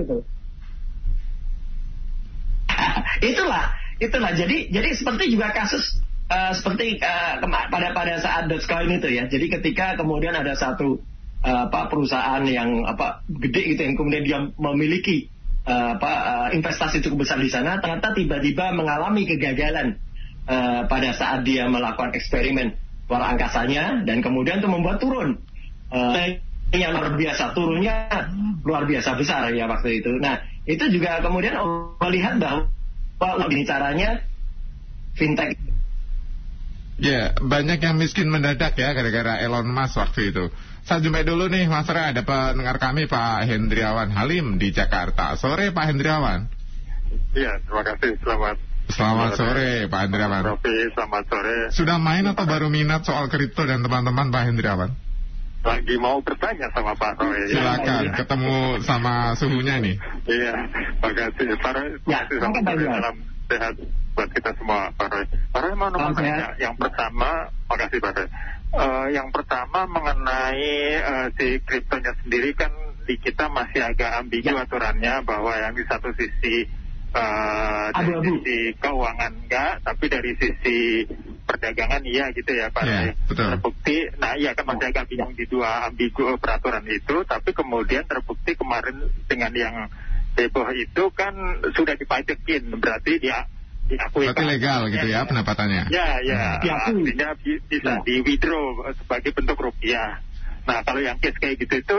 Itulah, 3.19 3.75
itulah. 3.99 4.31
Jadi, 4.35 4.71
jadi 4.71 4.95
seperti 4.95 5.35
juga 5.35 5.51
kasus 5.51 5.99
eh, 6.31 6.53
seperti 6.55 7.03
kema- 7.43 7.67
pada 7.73 7.91
pada 7.91 8.15
saat 8.23 8.47
Dogecoin 8.47 9.01
itu 9.01 9.09
ya. 9.11 9.27
Jadi 9.27 9.47
ketika 9.59 9.99
kemudian 9.99 10.37
ada 10.39 10.55
satu 10.55 11.03
eh, 11.43 11.63
apa 11.67 11.91
perusahaan 11.91 12.43
yang 12.47 12.87
apa 12.87 13.27
gede 13.27 13.75
gitu 13.75 13.81
yang 13.83 13.97
kemudian 13.99 14.23
dia 14.23 14.39
memiliki 14.55 15.27
eh, 15.67 15.89
apa 15.99 16.13
eh, 16.53 16.63
investasi 16.63 17.03
cukup 17.03 17.27
besar 17.27 17.43
di 17.43 17.51
sana, 17.51 17.83
ternyata 17.83 18.15
tiba-tiba 18.15 18.71
mengalami 18.71 19.27
kegagalan 19.27 19.99
eh, 20.49 20.81
pada 20.89 21.11
saat 21.13 21.45
dia 21.45 21.69
melakukan 21.69 22.17
eksperimen 22.17 22.75
luar 23.09 23.37
angkasanya 23.37 24.05
dan 24.05 24.21
kemudian 24.21 24.61
itu 24.61 24.69
membuat 24.69 25.01
turun. 25.01 25.37
Eh, 25.89 26.41
yang 26.77 26.93
luar 26.93 27.17
biasa 27.17 27.57
turunnya 27.57 28.29
luar 28.61 28.85
biasa 28.85 29.17
besar 29.17 29.49
ya 29.57 29.65
waktu 29.65 30.05
itu. 30.05 30.13
Nah 30.21 30.45
itu 30.69 30.85
juga 30.93 31.25
kemudian 31.25 31.57
melihat 32.01 32.37
bahwa 33.17 33.49
ini 33.49 33.65
caranya 33.65 34.21
fintech 35.17 35.57
Ya, 36.99 37.31
banyak 37.39 37.79
yang 37.79 37.95
miskin 37.95 38.27
mendadak 38.27 38.75
ya 38.75 38.91
gara-gara 38.91 39.39
Elon 39.39 39.71
Musk 39.71 40.03
waktu 40.03 40.35
itu. 40.35 40.51
Saya 40.83 40.99
jumpai 40.99 41.23
dulu 41.23 41.47
nih, 41.47 41.71
Mas 41.71 41.87
Ray, 41.87 42.11
ada 42.11 42.27
pendengar 42.27 42.83
kami 42.83 43.07
Pak 43.07 43.47
Hendriawan 43.47 44.11
Halim 44.11 44.59
di 44.59 44.75
Jakarta. 44.75 45.39
Sore 45.39 45.71
Pak 45.71 45.95
Hendriawan. 45.95 46.51
Iya, 47.39 47.63
terima 47.63 47.87
kasih. 47.87 48.19
Selamat 48.19 48.59
Selamat 48.89 49.37
sore 49.37 49.85
Pak 49.87 50.01
Hendriawan. 50.09 50.43
Rofi, 50.45 50.77
selamat 50.97 51.25
sore. 51.29 51.57
Sudah 51.71 51.97
main 52.01 52.25
atau 52.25 52.45
baru 52.49 52.73
minat 52.73 53.05
soal 53.05 53.29
kripto 53.29 53.69
dan 53.69 53.85
teman-teman 53.85 54.33
Pak 54.33 54.43
Hendriawan? 54.49 54.91
Lagi 55.59 55.95
mau 55.99 56.23
bertanya 56.23 56.71
sama 56.73 56.95
Pak 56.95 57.19
Roy. 57.19 57.51
Silakan, 57.51 58.05
ketemu 58.15 58.57
sama 58.87 59.35
suhunya 59.37 59.77
nih. 59.83 59.97
Iya, 60.25 60.53
terima 61.03 61.11
kasih. 61.13 61.47
Pak 61.61 61.73
Roy, 61.75 61.89
terima 61.99 62.09
Ya, 62.09 62.19
kasih 62.25 62.37
sama 62.41 62.55
silakan, 62.55 62.65
Pak 62.65 62.75
Roy. 62.75 62.87
Roy. 62.87 62.95
Salam 62.97 63.17
sehat 63.49 63.75
buat 64.15 64.29
kita 64.33 64.51
semua, 64.57 64.81
Pak 64.97 65.09
Roy. 65.13 65.25
Pak 65.53 65.61
Roy 65.61 65.73
mau 65.77 65.89
nanya. 65.91 66.15
sehat. 66.15 66.51
Yang 66.57 66.75
pertama, 66.79 67.29
makasih 67.69 67.99
Pak 68.01 68.13
Roy. 68.17 68.29
Eh, 68.69 69.07
yang 69.13 69.29
pertama 69.33 69.81
mengenai 69.85 70.73
eh, 70.97 71.27
si 71.37 71.47
kriptonya 71.61 72.13
sendiri 72.25 72.53
kan 72.53 72.73
di 73.05 73.17
kita 73.17 73.49
masih 73.49 73.81
agak 73.83 74.21
ambigu 74.21 74.53
Ya. 74.53 74.63
aturannya 74.63 75.15
bahwa 75.25 75.53
yang 75.57 75.73
di 75.73 75.85
satu 75.89 76.13
sisi 76.13 76.69
eh, 77.11 77.87
dari 77.91 78.13
Abu-abu. 78.13 78.25
sisi 78.41 78.59
keuangan 78.77 79.33
enggak, 79.39 79.73
tapi 79.81 80.05
dari 80.07 80.33
sisi 80.35 80.79
perdagangan 81.43 82.05
iya 82.05 82.29
gitu 82.31 82.53
ya 82.53 82.69
Pak 82.69 82.83
Iya, 82.83 82.99
Roy. 83.01 83.11
betul. 83.25 83.47
Terbukti, 83.57 83.97
nah 84.17 84.33
iya 84.35 84.53
kan 84.53 84.65
masih 84.67 84.87
agak 84.87 85.09
bingung 85.09 85.33
di 85.33 85.45
dua 85.45 85.89
ambigu 85.89 86.37
peraturan 86.37 86.85
itu, 86.85 87.25
tapi 87.25 87.51
kemudian 87.51 88.05
terbukti 88.05 88.53
kemarin 88.53 88.97
dengan 89.25 89.53
yang 89.53 89.75
heboh 90.37 90.69
itu 90.71 91.09
kan 91.11 91.33
sudah 91.73 91.97
dipajakin, 91.97 92.69
berarti 92.77 93.19
dia 93.19 93.49
diakui. 93.89 94.29
Berarti 94.29 94.45
legal 94.45 94.81
gitu 94.89 95.09
ya 95.09 95.25
pendapatannya. 95.25 95.89
Ya, 95.89 96.21
ya, 96.21 96.61
Diakui. 96.61 97.09
artinya 97.09 97.29
bi- 97.35 97.63
bisa 97.65 97.93
Ya. 97.97 98.05
di 98.05 98.15
withdraw 98.21 98.63
sebagai 98.95 99.33
bentuk 99.33 99.57
rupiah. 99.57 100.21
Nah, 100.69 100.85
kalau 100.85 101.01
yang 101.01 101.17
case 101.17 101.41
kayak 101.41 101.57
gitu 101.59 101.81
itu 101.81 101.99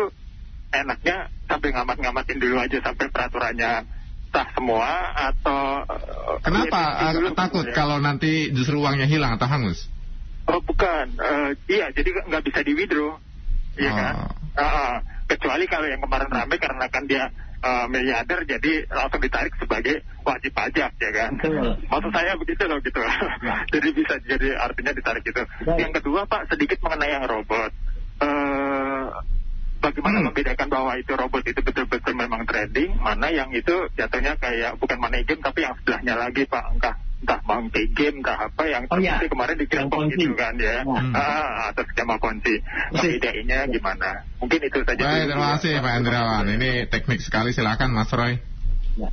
enaknya 0.69 1.33
sampai 1.49 1.73
ngamat-ngamatin 1.73 2.37
dulu 2.37 2.61
aja 2.61 2.77
sampai 2.79 3.09
peraturannya 3.09 3.89
sah 4.29 4.47
semua 4.53 4.89
atau 5.13 5.61
eh, 5.85 6.37
Kenapa 6.41 6.79
ya, 7.01 7.17
dulu, 7.17 7.33
takut 7.33 7.65
ya. 7.65 7.73
kalau 7.73 7.97
nanti 7.97 8.53
justru 8.53 8.77
uangnya 8.77 9.05
hilang 9.05 9.35
atau 9.35 9.49
hangus? 9.49 9.89
Oh 10.45 10.61
bukan, 10.61 11.05
Eh, 11.13 11.49
iya 11.69 11.89
jadi 11.89 12.09
nggak 12.25 12.43
bisa 12.43 12.59
di 12.61 12.73
withdraw, 12.73 13.17
iya 13.75 13.89
Oh. 13.89 13.95
kan? 13.95 14.13
Ah, 14.53 14.63
ah. 14.65 14.93
kecuali 15.25 15.65
kalau 15.65 15.85
yang 15.85 16.01
kemarin 16.01 16.25
rame 16.27 16.57
karena 16.57 16.85
kan 16.89 17.05
dia 17.05 17.29
eh, 17.59 17.85
miliarder 17.85 18.45
jadi 18.45 18.87
langsung 18.87 19.19
ditarik 19.19 19.53
sebagai 19.57 20.01
wajib 20.23 20.51
pajak 20.53 20.89
ya 20.95 21.11
kan? 21.11 21.31
Betul. 21.37 21.75
Maksud 21.85 22.11
saya 22.11 22.33
begitu 22.33 22.63
loh 22.65 22.79
gitu. 22.79 23.01
jadi 23.77 23.87
bisa 23.91 24.13
jadi 24.23 24.47
artinya 24.57 24.91
ditarik 24.91 25.21
itu. 25.21 25.43
Baik. 25.65 25.77
Yang 25.77 25.91
kedua 26.01 26.23
Pak 26.23 26.49
sedikit 26.49 26.79
mengenai 26.81 27.13
yang 27.13 27.25
robot. 27.25 27.71
Eh, 28.19 28.58
bagaimana 29.79 30.19
Hmm. 30.19 30.25
membedakan 30.31 30.67
bahwa 30.67 30.91
itu 30.99 31.11
robot 31.15 31.43
itu 31.47 31.59
betul-betul 31.63 32.13
memang 32.15 32.43
trading, 32.43 32.99
mana 32.99 33.31
yang 33.31 33.49
itu 33.55 33.87
jatuhnya 33.95 34.35
kayak 34.35 34.75
bukan 34.77 34.97
money 34.99 35.23
game 35.23 35.41
tapi 35.41 35.63
yang 35.63 35.73
sebelahnya 35.79 36.13
lagi 36.19 36.43
Pak 36.45 36.65
entah 36.75 36.95
entah 37.19 37.39
monkey 37.43 37.91
game 37.91 38.23
entah 38.23 38.47
apa 38.47 38.63
yang 38.67 38.87
Oh, 38.87 38.95
terbukti 38.95 39.27
kemarin 39.27 39.55
di 39.59 39.65
gitu 39.67 40.35
kan 40.39 40.55
ya. 40.55 40.87
Hmm. 40.87 41.11
Ah, 41.11 41.71
atas 41.71 41.87
skema 41.91 42.15
ponzi. 42.19 42.63
Pembedainya 42.95 43.67
gimana? 43.67 44.23
Mungkin 44.39 44.59
itu 44.63 44.79
saja. 44.87 45.01
Baik, 45.03 45.25
terima 45.31 45.47
kasih 45.59 45.71
Pak 45.83 45.93
Hendrawan. 45.99 46.45
Ini 46.47 46.69
teknik 46.87 47.19
sekali, 47.19 47.51
silakan 47.51 47.91
Mas 47.91 48.11
Roy. 48.15 48.39
Ya. 48.95 49.09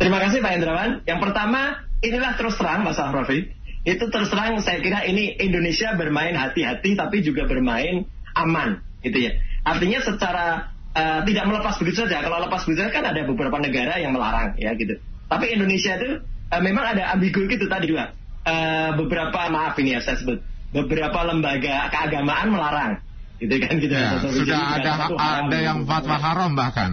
Terima 0.00 0.18
kasih 0.24 0.40
Pak 0.40 0.52
Hendrawan. 0.56 0.90
Yang 1.04 1.20
pertama, 1.20 1.60
inilah 2.00 2.32
terus 2.40 2.56
terang 2.56 2.80
Mas 2.86 2.96
Rofi. 2.96 3.52
Itu 3.84 4.08
terus 4.12 4.28
terang 4.32 4.60
saya 4.64 4.80
kira 4.80 5.04
ini 5.04 5.36
Indonesia 5.40 5.96
bermain 5.96 6.36
hati-hati 6.36 6.96
tapi 6.96 7.24
juga 7.24 7.48
bermain 7.48 8.04
aman 8.36 8.87
gitu 9.02 9.18
ya. 9.18 9.32
Artinya 9.62 9.98
secara 10.02 10.46
eh, 10.94 11.20
tidak 11.26 11.44
melepas 11.48 11.74
begitu 11.78 12.04
saja. 12.06 12.22
Kalau 12.22 12.38
lepas 12.42 12.62
begitu 12.66 12.80
saja 12.86 12.92
kan 12.92 13.04
ada 13.10 13.20
beberapa 13.26 13.56
negara 13.60 13.98
yang 14.00 14.14
melarang 14.14 14.56
ya 14.58 14.74
gitu. 14.74 14.98
Tapi 15.28 15.54
Indonesia 15.54 15.98
itu 15.98 16.22
eh, 16.24 16.62
memang 16.62 16.96
ada 16.96 17.14
ambigu 17.14 17.46
gitu 17.46 17.68
tadi 17.68 17.90
juga. 17.90 18.14
Eh, 18.48 18.90
beberapa 18.96 19.50
maaf 19.52 19.76
ini 19.78 19.98
ya 19.98 20.00
saya 20.00 20.16
sebut 20.16 20.40
beberapa 20.72 21.20
lembaga 21.24 21.88
keagamaan 21.92 22.48
melarang 22.52 22.92
gitu 23.38 23.54
kan 23.62 23.74
gitu. 23.78 23.94
Ya, 23.94 24.18
Jadi 24.18 24.34
sudah 24.34 24.60
ada 24.78 24.90
ada 24.98 25.46
ada 25.46 25.58
yang 25.58 25.84
gitu. 25.84 25.90
fatwa 25.90 26.16
haram 26.18 26.50
bahkan. 26.58 26.90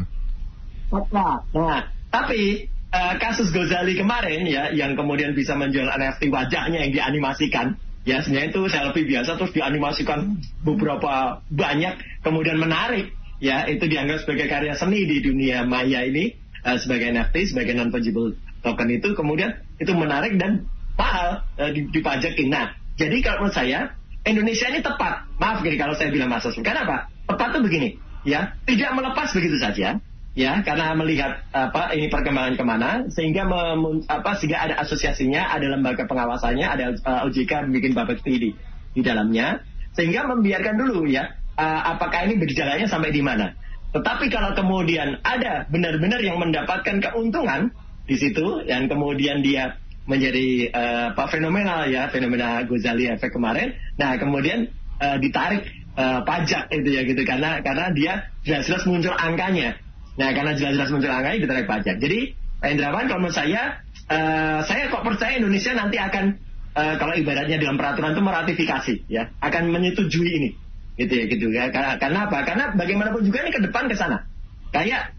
Fatwa. 0.88 1.42
Nah, 1.52 1.82
tapi 2.14 2.70
eh, 2.70 3.14
kasus 3.18 3.50
Gozali 3.50 3.98
kemarin 3.98 4.46
ya, 4.46 4.70
yang 4.72 4.94
kemudian 4.94 5.34
bisa 5.34 5.58
menjual 5.58 5.90
NFT 5.90 6.30
wajahnya 6.30 6.86
yang 6.86 6.92
dianimasikan, 6.94 7.76
ya 8.06 8.22
sebenarnya 8.22 8.54
itu 8.54 8.62
selfie 8.70 9.10
biasa 9.10 9.36
terus 9.42 9.52
dianimasikan 9.52 10.40
beberapa 10.62 11.42
banyak, 11.50 12.22
kemudian 12.22 12.62
menarik, 12.62 13.12
ya 13.42 13.66
itu 13.66 13.86
dianggap 13.90 14.24
sebagai 14.24 14.48
karya 14.48 14.74
seni 14.78 15.04
di 15.04 15.20
dunia 15.26 15.66
maya 15.66 16.06
ini 16.06 16.38
eh, 16.64 16.78
sebagai 16.78 17.12
NFT, 17.12 17.52
sebagai 17.52 17.74
non 17.74 17.90
fungible 17.90 18.38
token 18.62 18.90
itu 18.90 19.14
kemudian 19.14 19.62
itu 19.78 19.92
menarik 19.94 20.38
dan 20.42 20.66
mahal 20.98 21.44
di- 21.76 21.92
dipajakin. 21.92 22.50
Nah, 22.50 22.74
jadi 22.96 23.20
kalau 23.22 23.46
menurut 23.46 23.58
saya 23.58 23.94
Indonesia 24.26 24.68
ini 24.74 24.82
tepat. 24.82 25.30
Maaf 25.38 25.62
gini 25.62 25.78
kalau 25.78 25.94
saya 25.94 26.10
bilang 26.10 26.34
Mas 26.34 26.48
Asmi. 26.48 26.66
Kenapa? 26.66 27.14
Tepat 27.30 27.58
tuh 27.58 27.62
begini, 27.62 28.02
ya 28.26 28.58
tidak 28.66 28.94
melepas 28.98 29.30
begitu 29.34 29.58
saja, 29.62 30.02
ya 30.36 30.60
karena 30.68 30.92
melihat 31.00 31.48
apa 31.56 31.96
ini 31.96 32.12
perkembangan 32.12 32.60
ke 32.60 32.64
mana 32.68 32.90
sehingga 33.08 33.48
memun- 33.48 34.04
apa 34.12 34.36
sehingga 34.36 34.68
ada 34.68 34.76
asosiasinya, 34.84 35.50
ada 35.50 35.72
lembaga 35.72 36.04
pengawasannya, 36.06 36.68
ada 36.68 36.86
uh, 37.08 37.28
OJK 37.32 37.72
bikin 37.72 37.96
Bapepti 37.96 38.34
di 38.36 38.50
di 38.96 39.02
dalamnya 39.02 39.64
sehingga 39.96 40.28
membiarkan 40.28 40.76
dulu 40.76 41.08
ya 41.08 41.32
uh, 41.56 41.96
apakah 41.96 42.28
ini 42.28 42.36
berjalannya 42.36 42.88
sampai 42.92 43.16
di 43.16 43.24
mana. 43.24 43.56
Tetapi 43.96 44.28
kalau 44.28 44.52
kemudian 44.52 45.24
ada 45.24 45.64
benar-benar 45.72 46.20
yang 46.20 46.36
mendapatkan 46.36 47.00
keuntungan 47.00 47.72
di 48.04 48.20
situ 48.20 48.68
dan 48.68 48.92
kemudian 48.92 49.40
dia 49.40 49.80
menjadi 50.06 50.70
eh, 50.70 51.06
apa 51.16 51.26
fenomenal 51.32 51.90
ya 51.90 52.12
fenomena 52.14 52.62
Ghazali 52.68 53.10
efek 53.10 53.34
kemarin. 53.34 53.74
Nah 53.98 54.20
kemudian 54.20 54.70
eh, 55.02 55.18
ditarik 55.18 55.66
eh, 55.98 56.20
pajak 56.22 56.70
itu 56.76 56.90
ya 56.92 57.02
gitu 57.08 57.22
karena 57.26 57.64
karena 57.66 57.90
dia 57.96 58.14
jelas-jelas 58.46 58.86
muncul 58.86 59.14
angkanya. 59.18 59.80
Nah 60.16 60.30
karena 60.32 60.56
jelas-jelas 60.56 60.90
muncul 60.92 61.12
angkanya 61.12 61.40
ditarik 61.44 61.68
pajak. 61.68 62.00
Jadi 62.00 62.36
Pak 62.60 62.70
Indrawan 62.72 63.06
kalau 63.12 63.20
menurut 63.24 63.36
saya 63.36 63.84
eh, 64.08 64.60
saya 64.64 64.88
kok 64.88 65.04
percaya 65.04 65.38
Indonesia 65.38 65.76
nanti 65.76 66.00
akan 66.00 66.46
uh, 66.76 66.96
kalau 67.00 67.14
ibaratnya 67.16 67.58
dalam 67.58 67.80
peraturan 67.80 68.14
itu 68.14 68.24
meratifikasi 68.24 68.94
ya, 69.08 69.32
akan 69.40 69.72
menyetujui 69.72 70.32
ini. 70.44 70.50
Gitu 70.96 71.12
ya, 71.12 71.26
gitu 71.28 71.46
ya. 71.52 71.64
Karena, 71.72 72.00
karena 72.00 72.20
apa? 72.28 72.38
Karena 72.48 72.66
bagaimanapun 72.76 73.24
juga 73.24 73.44
ini 73.44 73.52
ke 73.52 73.62
depan 73.64 73.88
ke 73.92 73.96
sana. 74.00 74.28
Kayak 74.72 75.16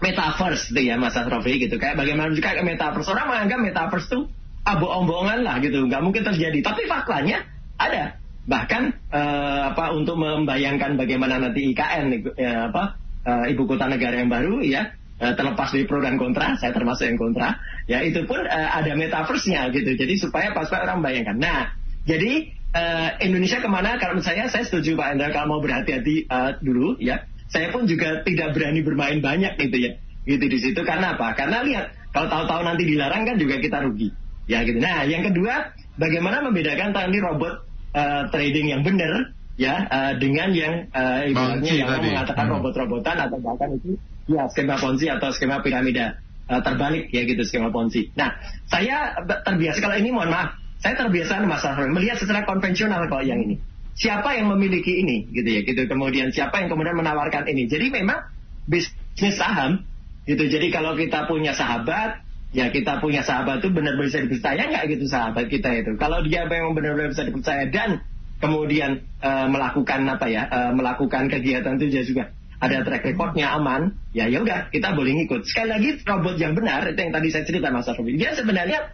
metaverse 0.00 0.72
gitu 0.72 0.80
ya 0.80 0.96
Mas 0.96 1.16
Asrofi 1.16 1.60
gitu. 1.60 1.76
Kayak 1.76 2.00
bagaimana 2.00 2.32
juga 2.32 2.56
metaverse. 2.60 3.08
Orang 3.12 3.28
menganggap 3.32 3.58
metaverse 3.60 4.08
itu 4.08 4.20
bohong-bohongan 4.64 5.44
lah 5.44 5.60
gitu. 5.60 5.84
Nggak 5.88 6.02
mungkin 6.04 6.22
terjadi. 6.24 6.58
Tapi 6.64 6.88
faktanya 6.88 7.44
ada. 7.76 8.16
Bahkan 8.48 9.12
uh, 9.12 9.60
apa 9.76 9.92
untuk 9.92 10.16
membayangkan 10.16 10.96
bagaimana 10.96 11.36
nanti 11.36 11.76
IKN 11.76 12.04
ya, 12.40 12.72
apa 12.72 12.96
uh, 13.30 13.46
ibu 13.46 13.62
kota 13.70 13.86
negara 13.86 14.18
yang 14.18 14.26
baru 14.26 14.58
ya 14.66 14.90
uh, 15.22 15.34
terlepas 15.36 15.70
dari 15.70 15.84
pro 15.86 16.02
dan 16.02 16.16
kontra, 16.16 16.56
saya 16.58 16.72
termasuk 16.74 17.06
yang 17.06 17.20
kontra, 17.20 17.60
ya 17.86 18.02
itu 18.02 18.24
pun 18.26 18.40
uh, 18.40 18.68
ada 18.74 18.96
metaverse-nya 18.96 19.70
gitu. 19.70 19.94
Jadi 19.94 20.18
supaya 20.18 20.50
pas 20.56 20.66
orang 20.72 21.04
bayangkan. 21.04 21.36
Nah, 21.38 21.60
jadi 22.08 22.50
uh, 22.74 23.08
Indonesia 23.20 23.60
ke 23.60 23.68
mana? 23.68 24.00
Kalau 24.00 24.18
saya, 24.24 24.48
saya 24.48 24.64
setuju 24.66 24.96
Pak 24.96 25.14
Endra 25.14 25.30
kalau 25.30 25.58
mau 25.58 25.60
berhati-hati 25.62 26.26
uh, 26.26 26.56
dulu 26.58 26.96
ya. 26.98 27.28
Saya 27.50 27.74
pun 27.74 27.82
juga 27.82 28.22
tidak 28.22 28.54
berani 28.54 28.80
bermain 28.80 29.18
banyak 29.18 29.58
gitu 29.58 29.76
ya. 29.78 29.92
Gitu 30.22 30.44
di 30.46 30.58
situ 30.62 30.80
karena 30.86 31.18
apa? 31.18 31.34
Karena 31.34 31.66
lihat 31.66 31.90
kalau 32.14 32.30
tahu-tahu 32.30 32.62
nanti 32.62 32.86
dilarang 32.86 33.26
kan 33.26 33.36
juga 33.36 33.58
kita 33.58 33.82
rugi. 33.82 34.14
Ya 34.46 34.62
gitu. 34.62 34.78
Nah, 34.78 35.06
yang 35.06 35.26
kedua, 35.26 35.74
bagaimana 35.98 36.42
membedakan 36.46 36.94
tadi 36.94 37.18
robot 37.18 37.54
uh, 37.94 38.22
trading 38.30 38.70
yang 38.70 38.82
benar 38.86 39.34
ya 39.60 39.84
uh, 39.84 40.12
dengan 40.16 40.56
yang 40.56 40.88
uh, 40.88 41.28
ibaratnya 41.28 41.72
yang 41.76 41.92
tadi. 41.92 42.08
mengatakan 42.08 42.48
hmm. 42.48 42.54
robot-robotan 42.56 43.16
atau 43.20 43.36
bahkan 43.44 43.76
itu 43.76 44.00
ya 44.24 44.48
skema 44.48 44.80
ponzi 44.80 45.12
atau 45.12 45.28
skema 45.36 45.60
piramida 45.60 46.16
uh, 46.48 46.64
terbalik 46.64 47.12
ya 47.12 47.28
gitu 47.28 47.44
skema 47.44 47.68
ponzi. 47.68 48.08
Nah, 48.16 48.40
saya 48.72 49.20
terbiasa 49.44 49.84
kalau 49.84 50.00
ini 50.00 50.16
mohon 50.16 50.32
maaf, 50.32 50.56
saya 50.80 50.96
terbiasa 50.96 51.44
Mas 51.44 51.60
Arfan 51.60 51.92
melihat 51.92 52.16
secara 52.16 52.48
konvensional 52.48 53.04
kalau 53.12 53.20
yang 53.20 53.44
ini. 53.44 53.60
Siapa 54.00 54.32
yang 54.32 54.48
memiliki 54.48 54.96
ini 55.04 55.28
gitu 55.28 55.44
ya 55.44 55.60
gitu. 55.60 55.84
Kemudian 55.84 56.32
siapa 56.32 56.64
yang 56.64 56.72
kemudian 56.72 56.96
menawarkan 56.96 57.44
ini. 57.44 57.68
Jadi 57.68 57.92
memang 57.92 58.32
bisnis 58.64 59.36
saham 59.36 59.84
gitu. 60.24 60.48
Jadi 60.48 60.72
kalau 60.72 60.96
kita 60.96 61.28
punya 61.28 61.52
sahabat 61.52 62.24
ya 62.56 62.72
kita 62.72 62.96
punya 63.04 63.20
sahabat 63.20 63.60
itu 63.60 63.68
benar-benar 63.68 64.08
bisa 64.08 64.24
dipercaya 64.24 64.62
nggak 64.72 64.84
gitu 64.88 65.04
sahabat 65.04 65.52
kita 65.52 65.68
itu. 65.84 66.00
Kalau 66.00 66.24
dia 66.24 66.48
memang 66.48 66.72
benar-benar 66.72 67.12
bisa 67.12 67.28
dipercaya 67.28 67.68
dan 67.68 68.00
kemudian 68.40 69.04
uh, 69.20 69.46
melakukan 69.46 70.08
apa 70.08 70.26
ya 70.26 70.48
uh, 70.48 70.72
melakukan 70.72 71.28
kegiatan 71.28 71.76
itu 71.76 72.02
juga 72.12 72.32
ada 72.60 72.84
track 72.84 73.08
recordnya 73.08 73.56
aman, 73.56 73.96
ya 74.12 74.28
ya 74.28 74.44
udah 74.44 74.68
kita 74.68 74.92
boleh 74.92 75.16
ngikut. 75.16 75.48
Sekali 75.48 75.68
lagi 75.72 75.90
robot 76.04 76.36
yang 76.36 76.52
benar 76.52 76.84
itu 76.92 77.00
yang 77.00 77.12
tadi 77.16 77.28
saya 77.32 77.44
cerita 77.48 77.72
Mas 77.72 77.88
Arfi, 77.88 78.20
dia 78.20 78.36
sebenarnya 78.36 78.92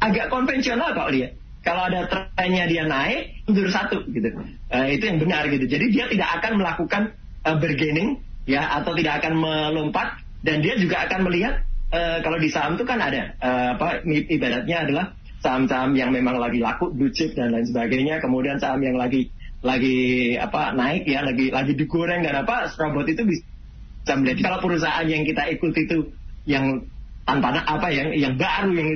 agak 0.00 0.32
konvensional 0.32 0.96
kok 0.96 1.12
dia. 1.12 1.36
Kalau 1.62 1.86
ada 1.86 2.10
trennya 2.10 2.64
dia 2.66 2.82
naik, 2.88 3.44
mundur 3.46 3.68
satu 3.70 4.02
gitu. 4.08 4.34
Uh, 4.72 4.88
itu 4.88 5.04
yang 5.04 5.20
benar 5.20 5.46
gitu. 5.52 5.68
Jadi 5.68 5.94
dia 5.94 6.08
tidak 6.10 6.28
akan 6.40 6.52
melakukan 6.58 7.02
uh, 7.44 7.56
bargaining 7.60 8.18
ya 8.48 8.82
atau 8.82 8.96
tidak 8.98 9.22
akan 9.22 9.38
melompat 9.38 10.18
dan 10.42 10.58
dia 10.64 10.74
juga 10.74 11.06
akan 11.06 11.28
melihat 11.28 11.62
uh, 11.94 12.18
kalau 12.24 12.40
di 12.42 12.50
saham 12.50 12.74
itu 12.74 12.82
kan 12.82 12.98
ada 12.98 13.36
uh, 13.38 13.78
apa 13.78 14.02
ibaratnya 14.08 14.88
adalah 14.88 15.14
saham-saham 15.42 15.98
yang 15.98 16.14
memang 16.14 16.38
lagi 16.38 16.62
laku 16.62 16.94
blue 16.94 17.10
chip 17.10 17.34
dan 17.34 17.50
lain 17.50 17.66
sebagainya, 17.66 18.22
kemudian 18.22 18.62
saham 18.62 18.80
yang 18.80 18.94
lagi 18.94 19.28
lagi 19.62 20.34
apa 20.38 20.74
naik 20.74 21.06
ya 21.06 21.22
lagi 21.22 21.54
lagi 21.54 21.72
digoreng 21.78 22.26
dan 22.26 22.42
apa 22.42 22.70
robot 22.78 23.06
itu 23.10 23.22
bisa 23.26 24.12
melihat. 24.18 24.38
Kalau 24.50 24.58
perusahaan 24.62 25.06
yang 25.06 25.22
kita 25.22 25.50
ikuti 25.54 25.86
itu 25.86 25.98
yang 26.46 26.86
tanpa 27.26 27.62
apa 27.62 27.88
yang 27.94 28.14
yang 28.14 28.34
baru 28.34 28.70
yang 28.74 28.88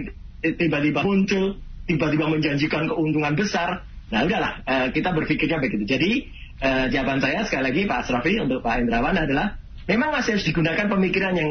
tiba-tiba 0.42 1.02
muncul 1.06 1.58
tiba-tiba 1.86 2.26
menjanjikan 2.26 2.90
keuntungan 2.90 3.34
besar 3.38 3.86
nah 4.06 4.22
udahlah 4.22 4.62
uh, 4.66 4.86
kita 4.94 5.10
berpikirnya 5.10 5.58
begitu. 5.58 5.82
Jadi 5.82 6.10
uh, 6.62 6.86
jawaban 6.90 7.18
saya 7.18 7.42
sekali 7.42 7.62
lagi 7.70 7.80
Pak 7.90 7.98
Asrafi 8.06 8.38
untuk 8.38 8.62
Pak 8.62 8.86
Indrawan 8.86 9.18
adalah 9.18 9.58
memang 9.86 10.10
masih 10.14 10.36
harus 10.38 10.46
digunakan 10.46 10.86
pemikiran 10.90 11.34
yang 11.34 11.50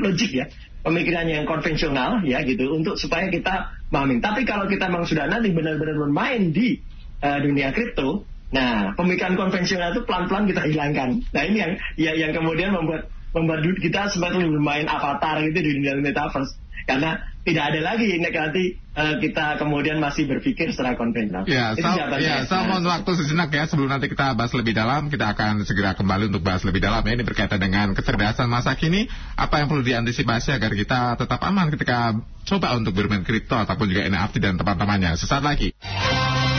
logik 0.00 0.32
ya. 0.32 0.46
Pemikiran 0.86 1.26
yang 1.26 1.44
konvensional 1.50 2.22
ya 2.22 2.46
gitu 2.46 2.70
untuk 2.70 2.94
supaya 2.94 3.26
kita 3.26 3.74
memahami. 3.90 4.22
Tapi 4.22 4.46
kalau 4.46 4.70
kita 4.70 4.86
memang 4.86 5.08
sudah 5.08 5.26
nanti 5.26 5.50
benar-benar 5.50 5.98
bermain 5.98 6.54
di 6.54 6.78
uh, 7.26 7.42
dunia 7.42 7.74
kripto, 7.74 8.22
nah 8.54 8.94
pemikiran 8.94 9.34
konvensional 9.34 9.98
itu 9.98 10.06
pelan-pelan 10.06 10.46
kita 10.46 10.62
hilangkan. 10.62 11.26
Nah 11.34 11.42
ini 11.42 11.56
yang 11.58 11.72
ya, 11.98 12.12
yang 12.14 12.32
kemudian 12.38 12.70
membuat 12.70 13.10
membuat 13.34 13.66
kita 13.82 14.14
seperti 14.14 14.46
bermain 14.46 14.86
avatar 14.86 15.42
gitu 15.42 15.58
di 15.58 15.70
dunia 15.82 15.98
metaverse 15.98 16.54
karena 16.86 17.18
tidak 17.46 17.62
ada 17.70 17.80
lagi 17.94 18.10
nanti 18.18 18.74
uh, 18.98 19.22
kita 19.22 19.54
kemudian 19.62 20.02
masih 20.02 20.26
berpikir 20.26 20.74
secara 20.74 20.98
konvensional. 20.98 21.46
Ya, 21.46 21.78
Itu 21.78 21.86
so, 21.86 21.94
ya, 22.18 22.42
saya 22.42 22.66
mohon 22.66 22.82
waktu 22.82 23.10
sejenak 23.22 23.54
ya 23.54 23.70
sebelum 23.70 23.86
nanti 23.86 24.10
kita 24.10 24.34
bahas 24.34 24.50
lebih 24.50 24.74
dalam, 24.74 25.06
kita 25.06 25.30
akan 25.30 25.62
segera 25.62 25.94
kembali 25.94 26.26
untuk 26.34 26.42
bahas 26.42 26.66
lebih 26.66 26.82
dalam 26.82 27.06
ya 27.06 27.12
ini 27.14 27.22
berkaitan 27.22 27.62
dengan 27.62 27.94
kecerdasan 27.94 28.50
masa 28.50 28.74
kini, 28.74 29.06
apa 29.38 29.62
yang 29.62 29.70
perlu 29.70 29.86
diantisipasi 29.86 30.58
agar 30.58 30.74
kita 30.74 31.14
tetap 31.22 31.38
aman 31.46 31.70
ketika 31.70 32.18
coba 32.46 32.74
untuk 32.74 32.98
bermain 32.98 33.22
kripto 33.22 33.54
ataupun 33.54 33.94
juga 33.94 34.10
NFT 34.10 34.42
dan 34.42 34.58
teman-temannya. 34.58 35.14
Sesaat 35.14 35.46
lagi. 35.46 35.70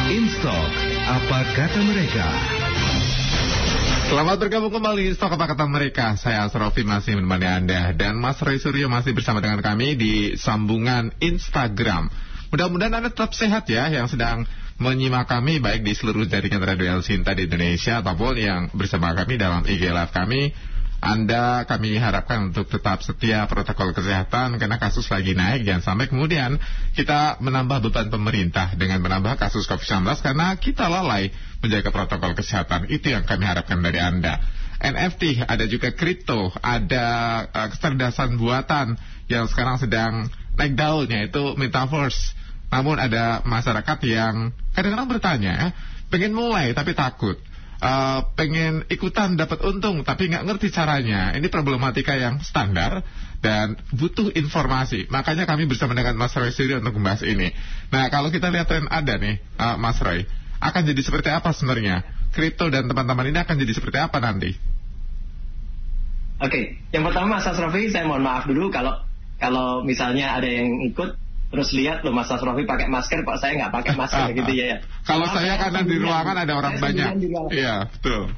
Instok, 0.08 0.72
apa 1.04 1.40
kata 1.52 1.80
mereka? 1.84 2.57
Selamat 4.08 4.39
bergabung 4.39 4.72
kembali 4.72 5.20
Stok 5.20 5.36
apa 5.36 5.52
kata 5.52 5.67
mereka. 5.67 6.15
Saya 6.15 6.48
Asrofi 6.48 6.88
masih 6.88 7.20
menemani 7.20 7.43
Anda. 7.43 7.91
Dan 7.91 8.15
Mas 8.15 8.39
Roy 8.39 8.56
Suryo 8.56 8.88
masih 8.88 9.12
bersama 9.12 9.43
dengan 9.43 9.60
kami 9.60 10.00
Di 10.00 10.39
sambungan 10.39 11.12
Instagram. 11.20 12.08
Mudah-mudahan 12.48 13.04
Anda 13.04 13.12
tetap 13.12 13.36
sehat 13.36 13.67
ya 13.67 13.91
Yang 13.91 14.15
sedang 14.15 14.48
menyimak 14.80 15.28
kami 15.28 15.60
Baik 15.60 15.84
di 15.84 15.91
seluruh 15.91 16.24
jaringan 16.24 16.63
Radio 16.63 16.96
El 16.96 17.04
Sinta 17.04 17.36
di 17.36 17.52
Indonesia 17.52 18.00
Ataupun 18.00 18.39
yang 18.39 18.72
bersama 18.72 19.12
kami 19.12 19.36
dalam 19.36 19.67
IG 19.67 19.91
Live 19.91 20.15
kami 20.15 20.56
anda 20.98 21.62
kami 21.70 21.94
harapkan 22.02 22.50
untuk 22.50 22.74
tetap 22.74 23.06
setia 23.06 23.46
protokol 23.46 23.94
kesehatan 23.94 24.58
karena 24.58 24.82
kasus 24.82 25.06
lagi 25.14 25.38
naik 25.38 25.62
jangan 25.62 25.94
sampai 25.94 26.10
kemudian 26.10 26.58
kita 26.98 27.38
menambah 27.38 27.86
beban 27.86 28.10
pemerintah 28.10 28.74
dengan 28.74 29.06
menambah 29.06 29.38
kasus 29.38 29.70
COVID-19 29.70 30.10
karena 30.26 30.58
kita 30.58 30.90
lalai 30.90 31.30
menjaga 31.62 31.94
protokol 31.94 32.34
kesehatan 32.34 32.90
itu 32.90 33.14
yang 33.14 33.30
kami 33.30 33.46
harapkan 33.46 33.78
dari 33.78 34.02
Anda. 34.02 34.42
NFT, 34.78 35.42
ada 35.42 35.66
juga 35.66 35.90
kripto, 35.90 36.54
ada 36.62 37.06
uh, 37.50 37.68
kecerdasan 37.74 38.38
buatan 38.38 38.94
yang 39.26 39.50
sekarang 39.50 39.82
sedang 39.82 40.30
naik 40.54 40.78
daun 40.78 41.10
yaitu 41.10 41.58
metaverse. 41.58 42.38
Namun 42.70 43.02
ada 43.02 43.42
masyarakat 43.42 43.98
yang 44.06 44.54
kadang-kadang 44.78 45.10
bertanya, 45.10 45.56
pengen 46.14 46.38
mulai 46.38 46.78
tapi 46.78 46.94
takut 46.94 47.42
uh, 47.82 48.20
pengen 48.34 48.86
ikutan 48.90 49.38
dapat 49.38 49.62
untung 49.66 50.02
tapi 50.02 50.30
nggak 50.30 50.46
ngerti 50.46 50.74
caranya. 50.74 51.34
Ini 51.34 51.48
problematika 51.50 52.18
yang 52.18 52.42
standar 52.42 53.02
dan 53.42 53.78
butuh 53.94 54.34
informasi. 54.34 55.10
Makanya 55.10 55.46
kami 55.46 55.70
bersama 55.70 55.94
dengan 55.94 56.18
Mas 56.18 56.34
Roy 56.34 56.50
sendiri 56.50 56.82
untuk 56.82 56.98
membahas 56.98 57.22
ini. 57.26 57.54
Nah 57.94 58.10
kalau 58.10 58.34
kita 58.34 58.50
lihat 58.50 58.70
tren 58.70 58.90
ada 58.90 59.18
nih, 59.18 59.42
uh, 59.62 59.78
Mas 59.78 59.98
Roy, 60.02 60.26
akan 60.58 60.82
jadi 60.86 61.02
seperti 61.06 61.30
apa 61.30 61.54
sebenarnya? 61.54 62.02
Kripto 62.34 62.70
dan 62.70 62.86
teman-teman 62.86 63.30
ini 63.30 63.40
akan 63.42 63.56
jadi 63.58 63.74
seperti 63.74 63.98
apa 63.98 64.18
nanti? 64.22 64.54
Oke, 66.38 66.78
yang 66.94 67.02
pertama 67.02 67.42
Mas 67.42 67.50
Asrofi, 67.50 67.90
saya 67.90 68.06
mohon 68.06 68.22
maaf 68.22 68.46
dulu 68.46 68.70
kalau 68.70 68.94
kalau 69.42 69.82
misalnya 69.82 70.38
ada 70.38 70.46
yang 70.46 70.86
ikut 70.86 71.18
terus 71.58 71.74
lihat 71.74 72.06
loh 72.06 72.13
Mas 72.13 72.30
Asrofi 72.30 72.70
pakai 72.70 72.86
masker 72.86 73.26
kok 73.26 73.41
saya 73.41 73.58
nggak 73.58 73.74
pakai 73.74 73.93
masker 73.98 74.30
gitu 74.38 74.52
ya, 74.54 74.65
ya. 74.70 74.78
Kalau 75.02 75.26
saya 75.34 75.58
karena 75.58 75.82
di 75.82 75.98
ruangan 75.98 76.38
ada 76.38 76.54
orang 76.54 76.78
banyak. 76.78 77.10
Iya, 77.50 77.89
betul. 77.89 78.30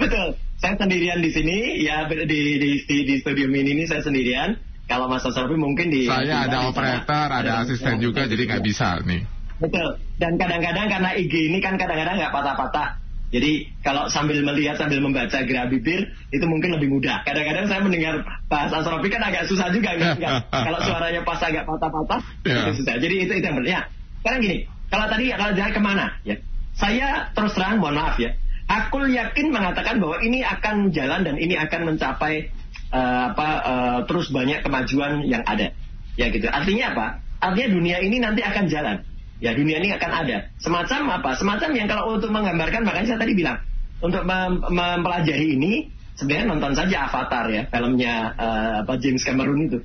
Betul. 0.00 0.28
Saya 0.56 0.74
sendirian 0.80 1.20
di 1.20 1.28
sini 1.28 1.84
ya 1.84 2.08
di 2.08 2.24
di 2.24 2.40
di, 2.80 2.96
di 3.04 3.14
studio 3.20 3.44
mini 3.52 3.76
ini 3.76 3.84
saya 3.84 4.00
sendirian. 4.00 4.56
Kalau 4.88 5.12
Mas 5.12 5.22
Asrofi 5.22 5.54
mungkin 5.54 5.92
di 5.92 6.08
Saya 6.08 6.48
ada 6.48 6.66
operator, 6.66 7.28
ada, 7.28 7.44
ada 7.44 7.52
asisten 7.68 8.00
juga 8.00 8.24
jadi 8.24 8.42
nggak 8.48 8.64
bisa 8.64 9.04
nih. 9.04 9.20
Betul. 9.60 10.00
Dan 10.16 10.40
kadang-kadang 10.40 10.88
karena 10.88 11.10
IG 11.20 11.52
ini 11.52 11.60
kan 11.60 11.76
kadang-kadang 11.76 12.16
nggak 12.16 12.32
patah-patah 12.32 12.96
jadi 13.30 13.70
kalau 13.86 14.10
sambil 14.10 14.42
melihat 14.42 14.74
sambil 14.74 14.98
membaca 14.98 15.38
gerak 15.46 15.70
bibir 15.70 16.10
itu 16.34 16.44
mungkin 16.50 16.74
lebih 16.74 16.90
mudah. 16.90 17.22
Kadang-kadang 17.22 17.70
saya 17.70 17.80
mendengar 17.86 18.26
bahasa 18.50 18.82
Asrofi 18.82 19.06
kan 19.06 19.22
agak 19.22 19.46
susah 19.46 19.70
juga 19.70 19.94
enggak, 19.94 20.18
kalau 20.66 20.78
suaranya 20.82 21.22
pas 21.22 21.38
agak 21.38 21.62
patah-patah 21.62 22.20
yeah. 22.42 22.66
itu 22.66 22.82
susah. 22.82 22.98
Jadi 22.98 23.14
itu 23.22 23.32
itu 23.38 23.46
yang 23.46 23.56
benar. 23.62 23.70
Ya. 23.70 23.80
Sekarang 24.20 24.40
gini, 24.42 24.58
kalau 24.90 25.06
tadi 25.06 25.24
kalau 25.30 25.52
jalan 25.54 25.72
ke 25.72 25.80
mana 25.82 26.06
ya? 26.26 26.36
Saya 26.74 27.30
terus 27.30 27.54
terang 27.54 27.78
mohon 27.78 28.02
maaf 28.02 28.18
ya. 28.18 28.34
Aku 28.66 29.06
yakin 29.06 29.46
mengatakan 29.54 30.02
bahwa 30.02 30.18
ini 30.26 30.42
akan 30.42 30.90
jalan 30.90 31.26
dan 31.26 31.38
ini 31.38 31.54
akan 31.54 31.80
mencapai 31.94 32.50
uh, 32.90 33.34
apa 33.34 33.48
uh, 33.62 33.98
terus 34.10 34.34
banyak 34.34 34.66
kemajuan 34.66 35.22
yang 35.22 35.46
ada. 35.46 35.70
Ya 36.18 36.34
gitu. 36.34 36.50
Artinya 36.50 36.98
apa? 36.98 37.06
Artinya 37.38 37.68
dunia 37.78 38.02
ini 38.02 38.18
nanti 38.18 38.42
akan 38.42 38.66
jalan 38.66 39.06
ya 39.40 39.56
dunia 39.56 39.80
ini 39.80 39.96
akan 39.96 40.10
ada. 40.12 40.52
Semacam 40.60 41.20
apa? 41.20 41.30
Semacam 41.34 41.70
yang 41.72 41.88
kalau 41.88 42.14
untuk 42.14 42.28
menggambarkan, 42.28 42.84
makanya 42.84 43.16
saya 43.16 43.20
tadi 43.24 43.32
bilang, 43.32 43.56
untuk 44.04 44.22
mem 44.28 44.60
mempelajari 44.68 45.56
ini, 45.56 45.88
sebenarnya 46.14 46.46
nonton 46.52 46.72
saja 46.76 47.08
Avatar 47.08 47.48
ya, 47.48 47.64
filmnya 47.72 48.36
uh, 48.36 48.72
apa 48.84 49.00
James 49.00 49.24
Cameron 49.24 49.60
itu. 49.64 49.78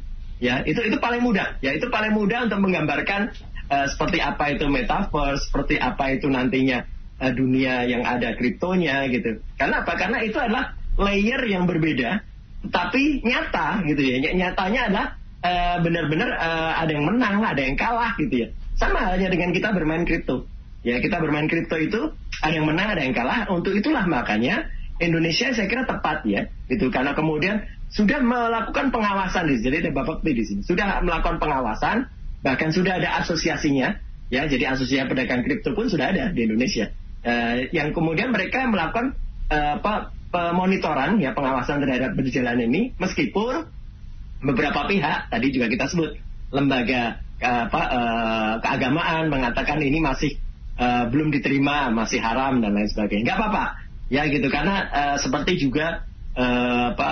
Ya, 0.44 0.60
itu 0.68 0.84
itu 0.84 1.00
paling 1.00 1.24
mudah. 1.24 1.56
Ya, 1.63 1.72
itu 1.72 1.88
paling 1.88 2.12
mudah 2.12 2.52
untuk 2.52 2.60
menggambarkan 2.60 3.32
uh, 3.72 3.88
seperti 3.88 4.20
apa 4.20 4.52
itu 4.52 4.68
metaverse, 4.68 5.48
seperti 5.48 5.80
apa 5.80 6.12
itu 6.12 6.28
nantinya 6.28 6.84
uh, 7.24 7.32
dunia 7.32 7.88
yang 7.88 8.04
ada 8.04 8.36
kriptonya 8.36 9.08
gitu. 9.08 9.39
Karena 9.56 9.88
apa? 9.88 9.96
Karena 9.96 10.20
itu 10.20 10.36
adalah 10.36 10.76
layer 11.00 11.39
yang 11.48 11.63
berbeda, 11.63 12.20
tapi 12.68 13.24
nyata 13.24 13.88
gitu 13.88 14.04
ya. 14.04 14.15
Nyatanya 14.36 14.82
adalah 14.91 15.08
benar-benar 15.80 16.41
uh, 16.41 16.74
ada 16.82 16.89
yang 16.89 17.06
menang, 17.06 17.38
ada 17.46 17.62
yang 17.62 17.78
kalah 17.78 18.18
gitu 18.18 18.44
ya. 18.44 18.50
Sama 18.76 19.08
halnya 19.08 19.32
dengan 19.32 19.56
kita 19.56 19.72
bermain 19.72 20.04
kripto. 20.04 20.48
Ya 20.86 21.02
kita 21.02 21.18
bermain 21.18 21.50
kripto 21.50 21.80
itu 21.80 22.14
ada 22.44 22.54
yang 22.54 22.68
menang, 22.70 22.94
ada 22.94 23.02
yang 23.02 23.16
kalah. 23.16 23.50
Untuk 23.50 23.74
itulah 23.74 24.06
makanya 24.06 24.70
Indonesia 25.02 25.50
saya 25.56 25.66
kira 25.66 25.88
tepat 25.88 26.28
ya, 26.28 26.52
gitu. 26.70 26.92
Karena 26.94 27.18
kemudian 27.18 27.66
sudah 27.90 28.22
melakukan 28.22 28.94
pengawasan 28.94 29.50
di 29.50 29.58
sini. 29.60 29.82
Ada 29.82 29.92
Bapak 29.96 30.22
di 30.22 30.44
sini. 30.44 30.62
Sudah 30.62 31.02
melakukan 31.02 31.42
pengawasan, 31.42 32.06
bahkan 32.46 32.70
sudah 32.70 33.02
ada 33.02 33.24
asosiasinya, 33.24 33.98
ya. 34.30 34.46
Jadi 34.46 34.64
asosiasi 34.68 35.08
pedagang 35.10 35.42
kripto 35.42 35.74
pun 35.74 35.90
sudah 35.90 36.14
ada 36.14 36.30
di 36.30 36.46
Indonesia. 36.46 36.92
Uh, 37.26 37.66
yang 37.74 37.90
kemudian 37.90 38.30
mereka 38.30 38.70
melakukan 38.70 39.18
uh, 39.50 39.82
apa 39.82 40.14
pemonitoran 40.30 41.18
ya 41.18 41.32
pengawasan 41.32 41.82
terhadap 41.82 42.14
berjalan 42.14 42.60
ini 42.70 42.94
meskipun 43.02 43.66
beberapa 44.46 44.86
pihak 44.86 45.32
tadi 45.32 45.48
juga 45.50 45.72
kita 45.72 45.90
sebut 45.90 46.22
lembaga 46.54 47.25
apa 47.41 47.82
uh, 47.91 48.54
keagamaan 48.63 49.28
mengatakan 49.28 49.84
ini 49.84 50.00
masih 50.00 50.39
uh, 50.80 51.08
belum 51.12 51.36
diterima 51.36 51.91
masih 51.91 52.24
haram 52.24 52.63
dan 52.63 52.76
lain 52.76 52.88
sebagainya. 52.88 53.32
Nggak 53.32 53.39
apa-apa. 53.39 53.65
Ya 54.08 54.24
gitu. 54.30 54.48
Karena 54.48 54.76
uh, 54.88 55.17
seperti 55.19 55.60
juga 55.60 56.06
uh, 56.38 56.93
apa, 56.95 57.10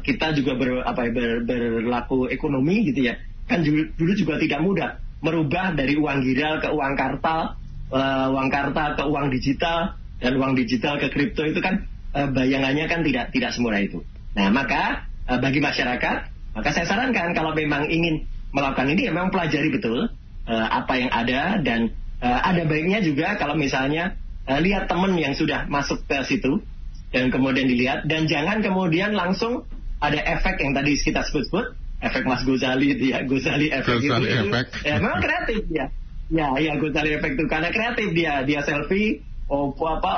kita 0.00 0.32
juga 0.32 0.56
ber, 0.56 0.80
apa, 0.86 1.00
ya, 1.08 1.12
ber, 1.12 1.30
berlaku 1.44 2.30
ekonomi 2.32 2.86
gitu 2.88 3.12
ya. 3.12 3.20
Kan 3.46 3.62
dulu, 3.62 3.92
dulu 3.94 4.12
juga 4.16 4.34
tidak 4.40 4.60
mudah 4.64 4.90
merubah 5.20 5.74
dari 5.74 5.96
uang 5.96 6.18
giral 6.22 6.60
ke 6.60 6.68
uang 6.70 6.94
kartal 6.94 7.56
uh, 7.90 8.26
uang 8.32 8.48
kartal 8.50 8.98
ke 8.98 9.04
uang 9.06 9.26
digital 9.30 9.94
dan 10.18 10.32
uang 10.36 10.56
digital 10.56 10.96
ke 10.96 11.12
kripto 11.12 11.44
itu 11.44 11.60
kan 11.60 11.84
uh, 12.16 12.28
bayangannya 12.32 12.88
kan 12.88 13.04
tidak 13.04 13.30
tidak 13.30 13.50
semurah 13.54 13.80
itu. 13.80 14.02
Nah 14.34 14.50
maka 14.50 15.06
uh, 15.28 15.38
bagi 15.38 15.60
masyarakat 15.62 16.16
maka 16.56 16.68
saya 16.72 16.86
sarankan 16.88 17.36
kalau 17.36 17.52
memang 17.52 17.88
ingin 17.92 18.24
melakukan 18.54 18.86
ini 18.92 19.08
ya 19.08 19.12
memang 19.14 19.30
pelajari 19.34 19.68
betul 19.72 20.10
uh, 20.46 20.66
apa 20.70 20.92
yang 20.98 21.10
ada 21.10 21.58
dan 21.60 21.94
uh, 22.22 22.40
ada 22.46 22.62
baiknya 22.66 23.02
juga 23.02 23.34
kalau 23.36 23.58
misalnya 23.58 24.14
uh, 24.46 24.58
lihat 24.62 24.86
teman 24.86 25.14
yang 25.18 25.34
sudah 25.34 25.66
masuk 25.66 26.02
ke 26.06 26.18
situ 26.26 26.62
dan 27.10 27.30
kemudian 27.30 27.66
dilihat 27.70 28.06
dan 28.06 28.26
jangan 28.26 28.62
kemudian 28.62 29.14
langsung 29.14 29.66
ada 30.02 30.20
efek 30.20 30.60
yang 30.60 30.76
tadi 30.76 30.98
kita 30.98 31.24
sebut-sebut 31.24 31.74
efek 32.02 32.22
Mas 32.28 32.42
Gozali 32.44 32.92
dia 32.96 33.24
Gozali 33.24 33.72
efek 33.72 34.04
Gozali 34.04 34.28
itu, 34.28 34.48
efek. 34.52 34.66
ya 34.84 34.94
memang 35.00 35.20
kreatif 35.22 35.60
dia. 35.70 35.86
Ya 36.26 36.50
ya 36.58 36.72
Gozali 36.76 37.10
efek 37.16 37.38
itu 37.38 37.44
karena 37.46 37.70
kreatif 37.70 38.08
dia 38.12 38.42
dia 38.44 38.60
selfie 38.66 39.22
oh 39.46 39.70
apa 39.86 40.14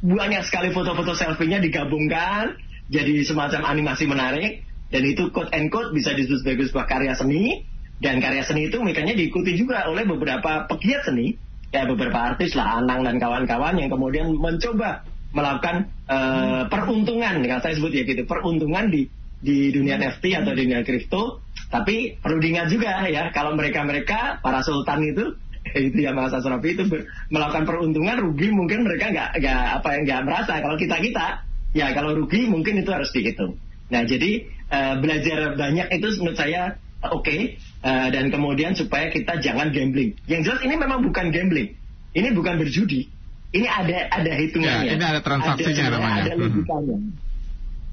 banyak 0.00 0.42
sekali 0.48 0.72
foto-foto 0.72 1.12
selfie-nya 1.12 1.60
digabungkan 1.60 2.56
jadi 2.88 3.20
semacam 3.22 3.68
animasi 3.68 4.04
menarik 4.08 4.64
dan 4.92 5.02
itu 5.08 5.32
quote 5.32 5.48
and 5.56 5.72
quote 5.72 5.96
bisa 5.96 6.12
disebut 6.12 6.44
sebagai 6.44 6.68
sebuah 6.68 6.86
karya 6.86 7.16
seni. 7.16 7.64
Dan 8.02 8.20
karya 8.20 8.44
seni 8.44 8.68
itu 8.68 8.76
makanya 8.82 9.16
diikuti 9.16 9.56
juga 9.56 9.88
oleh 9.88 10.04
beberapa 10.04 10.68
pegiat 10.68 11.08
seni. 11.08 11.32
Ya 11.72 11.88
beberapa 11.88 12.36
artis 12.36 12.52
lah 12.52 12.84
Anang 12.84 13.00
dan 13.08 13.16
kawan-kawan 13.16 13.80
yang 13.80 13.88
kemudian 13.88 14.36
mencoba 14.36 15.08
melakukan 15.32 15.88
uh, 16.12 16.68
peruntungan. 16.68 17.40
Kalau 17.40 17.62
saya 17.64 17.74
sebut 17.80 17.96
ya 17.96 18.04
gitu 18.04 18.28
peruntungan 18.28 18.92
di 18.92 19.08
di 19.40 19.72
dunia 19.72 19.96
NFT 19.96 20.44
atau 20.44 20.52
di 20.52 20.68
dunia 20.68 20.84
kripto. 20.84 21.40
Tapi 21.72 22.20
perlu 22.20 22.36
diingat 22.36 22.68
juga 22.68 23.08
ya 23.08 23.32
kalau 23.32 23.56
mereka-mereka 23.56 24.44
para 24.44 24.60
sultan 24.60 25.08
itu 25.08 25.32
itu 25.88 26.04
ya 26.04 26.12
Mas 26.12 26.36
Asrafi 26.36 26.76
itu 26.76 26.84
ber, 26.84 27.08
melakukan 27.32 27.64
peruntungan 27.64 28.20
rugi 28.20 28.52
mungkin 28.52 28.84
mereka 28.84 29.08
nggak 29.08 29.30
nggak 29.40 29.62
apa 29.80 29.88
yang 29.96 30.02
nggak 30.04 30.22
merasa. 30.28 30.60
Kalau 30.60 30.76
kita 30.76 31.00
kita 31.00 31.26
ya 31.72 31.96
kalau 31.96 32.12
rugi 32.12 32.44
mungkin 32.44 32.84
itu 32.84 32.92
harus 32.92 33.08
dihitung. 33.16 33.56
Nah 33.88 34.04
jadi 34.04 34.51
uh, 34.72 34.94
belajar 34.98 35.54
banyak 35.54 35.86
itu 35.92 36.06
menurut 36.24 36.38
saya 36.40 36.80
oke 37.04 37.22
okay, 37.22 37.60
uh, 37.84 38.08
dan 38.08 38.32
kemudian 38.32 38.72
supaya 38.72 39.12
kita 39.12 39.38
jangan 39.38 39.68
gambling 39.70 40.16
yang 40.24 40.40
jelas 40.40 40.64
ini 40.64 40.74
memang 40.80 41.04
bukan 41.04 41.28
gambling 41.28 41.76
ini 42.16 42.28
bukan 42.32 42.56
berjudi 42.56 43.12
ini 43.52 43.68
ada 43.68 44.08
ada 44.08 44.32
hitungannya. 44.32 44.88
Ya, 44.88 44.96
ini 44.96 45.04
ada 45.04 45.20
transaksinya 45.20 45.84
ada, 45.92 45.94
namanya. 46.00 46.22
Ada 46.24 46.36
logikanya. 46.40 46.96
Hmm. 46.96 47.12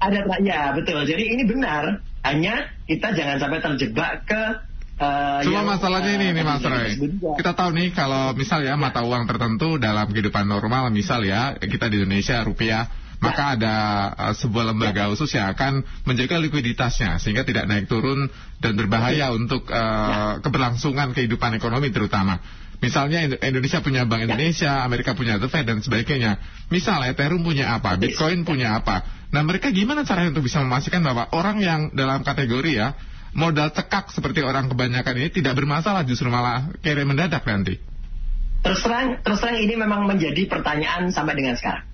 Ada 0.00 0.18
ya 0.40 0.60
betul. 0.72 1.00
Jadi 1.04 1.24
ini 1.36 1.44
benar. 1.44 2.00
Hanya 2.24 2.68
kita 2.88 3.12
jangan 3.12 3.36
sampai 3.40 3.60
terjebak 3.60 4.24
ke 4.26 4.42
Uh, 5.00 5.40
Cuma 5.40 5.64
yang, 5.64 5.80
masalahnya 5.80 6.12
uh, 6.12 6.16
ini 6.20 6.26
nih 6.36 6.44
Mas 6.44 6.60
Roy. 6.60 6.92
Kita 7.40 7.56
tahu 7.56 7.72
nih 7.72 7.88
kalau 7.96 8.36
misal 8.36 8.60
ya 8.60 8.76
mata 8.76 9.00
uang 9.00 9.24
tertentu 9.24 9.80
dalam 9.80 10.04
kehidupan 10.12 10.44
normal 10.44 10.92
misal 10.92 11.24
ya 11.24 11.56
kita 11.56 11.88
di 11.88 12.04
Indonesia 12.04 12.44
rupiah 12.44 12.84
maka 13.20 13.54
ada 13.54 13.74
uh, 14.16 14.34
sebuah 14.34 14.72
lembaga 14.72 15.12
khusus 15.12 15.36
yang 15.36 15.52
akan 15.52 15.84
menjaga 16.08 16.40
likuiditasnya 16.40 17.20
sehingga 17.20 17.44
tidak 17.44 17.68
naik 17.68 17.84
turun 17.84 18.32
dan 18.58 18.72
berbahaya 18.74 19.28
untuk 19.36 19.68
uh, 19.68 20.40
keberlangsungan 20.40 21.12
kehidupan 21.12 21.52
ekonomi 21.60 21.92
terutama. 21.92 22.40
Misalnya 22.80 23.28
Indonesia 23.44 23.84
punya 23.84 24.08
Bank 24.08 24.24
Indonesia, 24.24 24.80
Amerika 24.80 25.12
punya 25.12 25.36
The 25.36 25.52
Fed 25.52 25.68
dan 25.68 25.84
sebagainya. 25.84 26.40
Misal 26.72 27.04
Ethereum 27.12 27.44
punya 27.44 27.76
apa, 27.76 28.00
Bitcoin 28.00 28.48
punya 28.48 28.80
apa. 28.80 29.04
Nah 29.36 29.44
mereka 29.44 29.68
gimana 29.68 30.00
caranya 30.08 30.32
untuk 30.32 30.48
bisa 30.48 30.64
memastikan 30.64 31.04
bahwa 31.04 31.28
orang 31.36 31.60
yang 31.60 31.80
dalam 31.92 32.24
kategori 32.24 32.72
ya 32.72 32.96
modal 33.36 33.68
cekak 33.70 34.08
seperti 34.10 34.40
orang 34.40 34.72
kebanyakan 34.72 35.12
ini 35.20 35.28
tidak 35.28 35.60
bermasalah 35.60 36.08
justru 36.08 36.32
malah 36.32 36.72
kere 36.80 37.04
mendadak 37.04 37.44
nanti. 37.44 37.76
Terus 38.64 38.80
terang, 38.80 39.20
terus 39.20 39.44
terang 39.44 39.60
ini 39.60 39.76
memang 39.76 40.08
menjadi 40.08 40.48
pertanyaan 40.48 41.12
sampai 41.12 41.36
dengan 41.36 41.60
sekarang. 41.60 41.89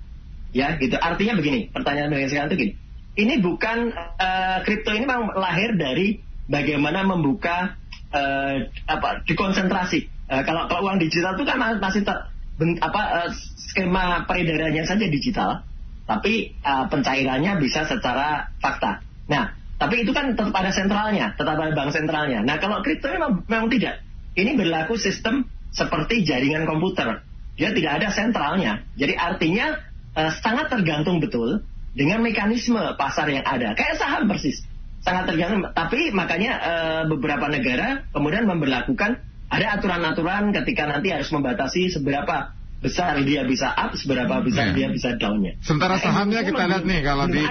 Ya 0.57 0.81
gitu. 0.81 0.97
Artinya 0.97 1.37
begini, 1.37 1.69
pertanyaan 1.69 2.09
dengan 2.09 2.33
sekarang 2.33 2.49
itu 2.49 2.57
gini. 2.57 2.73
Ini 3.16 3.35
bukan 3.45 3.92
uh, 3.97 4.59
kripto 4.64 4.97
ini 4.97 5.05
memang 5.05 5.37
lahir 5.37 5.77
dari 5.77 6.21
bagaimana 6.49 7.05
membuka 7.05 7.77
uh, 8.12 8.57
apa 8.88 9.21
dikonsentrasi 9.29 10.16
Uh, 10.27 10.42
kalau, 10.42 10.66
kalau 10.66 10.90
uang 10.90 10.99
digital 10.99 11.38
itu 11.38 11.47
kan 11.47 11.79
masih 11.79 12.03
ter, 12.03 12.16
ben, 12.59 12.75
apa 12.83 13.03
uh, 13.14 13.31
skema 13.71 14.27
peredarannya 14.27 14.83
saja 14.83 15.07
digital, 15.07 15.62
tapi 16.03 16.51
uh, 16.66 16.90
pencairannya 16.90 17.62
bisa 17.62 17.87
secara 17.87 18.51
fakta. 18.59 19.07
Nah, 19.31 19.55
tapi 19.79 20.03
itu 20.03 20.11
kan 20.11 20.35
tetap 20.35 20.51
ada 20.51 20.75
sentralnya, 20.75 21.31
tetap 21.38 21.55
ada 21.55 21.71
bank 21.71 21.95
sentralnya. 21.95 22.42
Nah, 22.42 22.59
kalau 22.59 22.83
kripto 22.83 23.07
memang, 23.07 23.47
memang 23.47 23.71
tidak. 23.71 24.03
Ini 24.35 24.59
berlaku 24.59 24.99
sistem 24.99 25.47
seperti 25.71 26.27
jaringan 26.27 26.66
komputer. 26.66 27.23
Dia 27.55 27.71
tidak 27.71 28.03
ada 28.03 28.09
sentralnya. 28.11 28.83
Jadi 28.99 29.14
artinya 29.14 29.79
uh, 30.16 30.33
sangat 30.40 30.72
tergantung 30.72 31.20
betul 31.20 31.62
dengan 31.92 32.24
mekanisme 32.24 32.81
pasar 32.96 33.29
yang 33.29 33.44
ada. 33.44 33.76
Kayak 33.76 34.00
saham 34.00 34.26
persis. 34.26 34.64
Sangat 35.05 35.29
tergantung. 35.31 35.62
Tapi 35.70 36.11
makanya 36.11 36.52
uh, 36.59 37.02
beberapa 37.07 37.46
negara 37.52 38.09
kemudian 38.11 38.48
memperlakukan 38.48 39.22
ada 39.46 39.66
aturan-aturan 39.79 40.50
ketika 40.50 40.90
nanti 40.90 41.14
harus 41.14 41.31
membatasi 41.31 41.94
seberapa 41.94 42.57
besar 42.83 43.22
dia 43.22 43.46
bisa 43.46 43.70
up, 43.72 43.94
seberapa 43.94 44.42
besar 44.42 44.74
yeah. 44.74 44.76
dia 44.76 44.88
bisa 44.90 45.14
downnya. 45.14 45.57
Sementara 45.62 45.96
nah, 45.96 46.02
sahamnya 46.02 46.40
kita 46.42 46.62
lihat 46.66 46.85
nih 46.85 47.00
kalau 47.07 47.26
di 47.31 47.42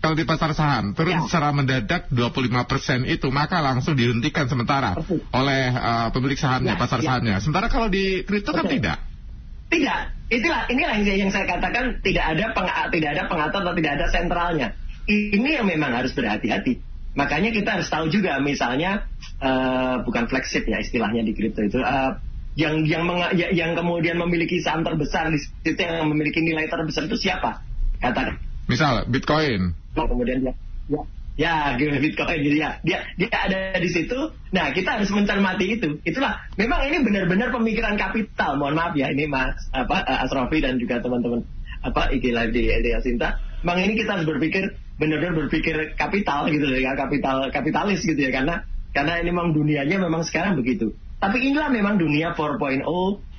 kalau 0.00 0.14
di 0.14 0.24
pasar 0.28 0.54
saham 0.54 0.94
turun 0.94 1.18
ya. 1.18 1.20
secara 1.26 1.50
mendadak 1.50 2.06
25% 2.14 3.10
itu 3.10 3.26
maka 3.32 3.58
langsung 3.58 3.98
dihentikan 3.98 4.46
sementara 4.46 4.94
Persis. 4.94 5.18
oleh 5.34 5.62
uh, 5.72 6.08
pemilik 6.14 6.38
sahamnya 6.38 6.74
ya, 6.76 6.80
pasar 6.80 6.98
ya. 7.02 7.06
sahamnya. 7.10 7.36
Sementara 7.42 7.66
kalau 7.68 7.90
di 7.90 8.22
kripto 8.22 8.54
kan 8.54 8.70
tidak. 8.70 9.02
Tidak. 9.66 10.00
Itulah 10.26 10.66
inilah 10.66 10.98
yang, 11.06 11.30
saya 11.30 11.46
katakan 11.46 12.02
tidak 12.02 12.24
ada 12.34 12.44
peng, 12.50 12.68
tidak 12.90 13.10
ada 13.14 13.22
pengatur 13.30 13.60
atau 13.62 13.74
tidak 13.78 13.92
ada 13.98 14.06
sentralnya. 14.10 14.68
Ini 15.06 15.62
yang 15.62 15.66
memang 15.70 15.94
harus 15.94 16.10
berhati-hati. 16.14 16.82
Makanya 17.14 17.54
kita 17.54 17.78
harus 17.78 17.88
tahu 17.88 18.10
juga 18.10 18.36
misalnya 18.42 19.06
uh, 19.40 20.02
bukan 20.02 20.26
flagship 20.28 20.66
ya 20.68 20.82
istilahnya 20.82 21.24
di 21.24 21.32
kripto 21.32 21.64
itu 21.64 21.80
uh, 21.80 22.18
yang 22.58 22.84
yang 22.84 23.08
meng, 23.08 23.24
ya, 23.38 23.48
yang 23.54 23.72
kemudian 23.72 24.20
memiliki 24.20 24.60
saham 24.60 24.84
terbesar 24.84 25.30
di 25.32 25.38
situ 25.40 25.78
yang 25.78 26.10
memiliki 26.10 26.42
nilai 26.42 26.68
terbesar 26.68 27.08
itu 27.08 27.16
siapa? 27.16 27.62
Katakan. 28.02 28.36
Misal 28.66 29.06
Bitcoin. 29.08 29.72
Oh, 29.96 30.04
kemudian 30.04 30.44
dia 30.44 30.52
ya 30.90 31.00
ya 31.36 31.76
Bitcoin 31.76 32.40
jadi 32.40 32.56
ya 32.56 32.70
dia 32.82 32.98
dia 33.16 33.28
ada 33.32 33.76
di 33.76 33.90
situ. 33.92 34.16
Nah 34.52 34.72
kita 34.72 35.00
harus 35.00 35.12
mencermati 35.12 35.76
itu. 35.76 36.00
Itulah 36.02 36.40
memang 36.56 36.84
ini 36.88 37.04
benar-benar 37.04 37.52
pemikiran 37.52 37.94
kapital. 38.00 38.56
Mohon 38.56 38.74
maaf 38.80 38.92
ya 38.96 39.12
ini 39.12 39.28
Mas 39.28 39.56
apa 39.76 40.02
uh, 40.02 40.24
Asrofi 40.24 40.64
dan 40.64 40.80
juga 40.80 40.98
teman-teman 41.00 41.44
apa 41.84 42.10
IG 42.10 42.32
Live 42.32 42.52
di 42.56 42.72
LDA 42.72 43.00
Sinta. 43.04 43.36
Memang 43.62 43.84
ini 43.84 43.94
kita 44.00 44.16
harus 44.16 44.26
berpikir 44.26 44.64
benar-benar 44.96 45.36
berpikir 45.36 45.92
kapital 46.00 46.48
gitu 46.48 46.72
ya 46.72 46.96
kapital 46.96 47.52
kapitalis 47.52 48.00
gitu 48.00 48.16
ya 48.16 48.32
karena 48.32 48.64
karena 48.96 49.20
ini 49.20 49.28
memang 49.28 49.52
dunianya 49.52 50.00
memang 50.00 50.24
sekarang 50.24 50.56
begitu 50.56 50.88
tapi 51.20 51.44
inilah 51.44 51.68
memang 51.68 52.00
dunia 52.00 52.32
4.0 52.32 52.80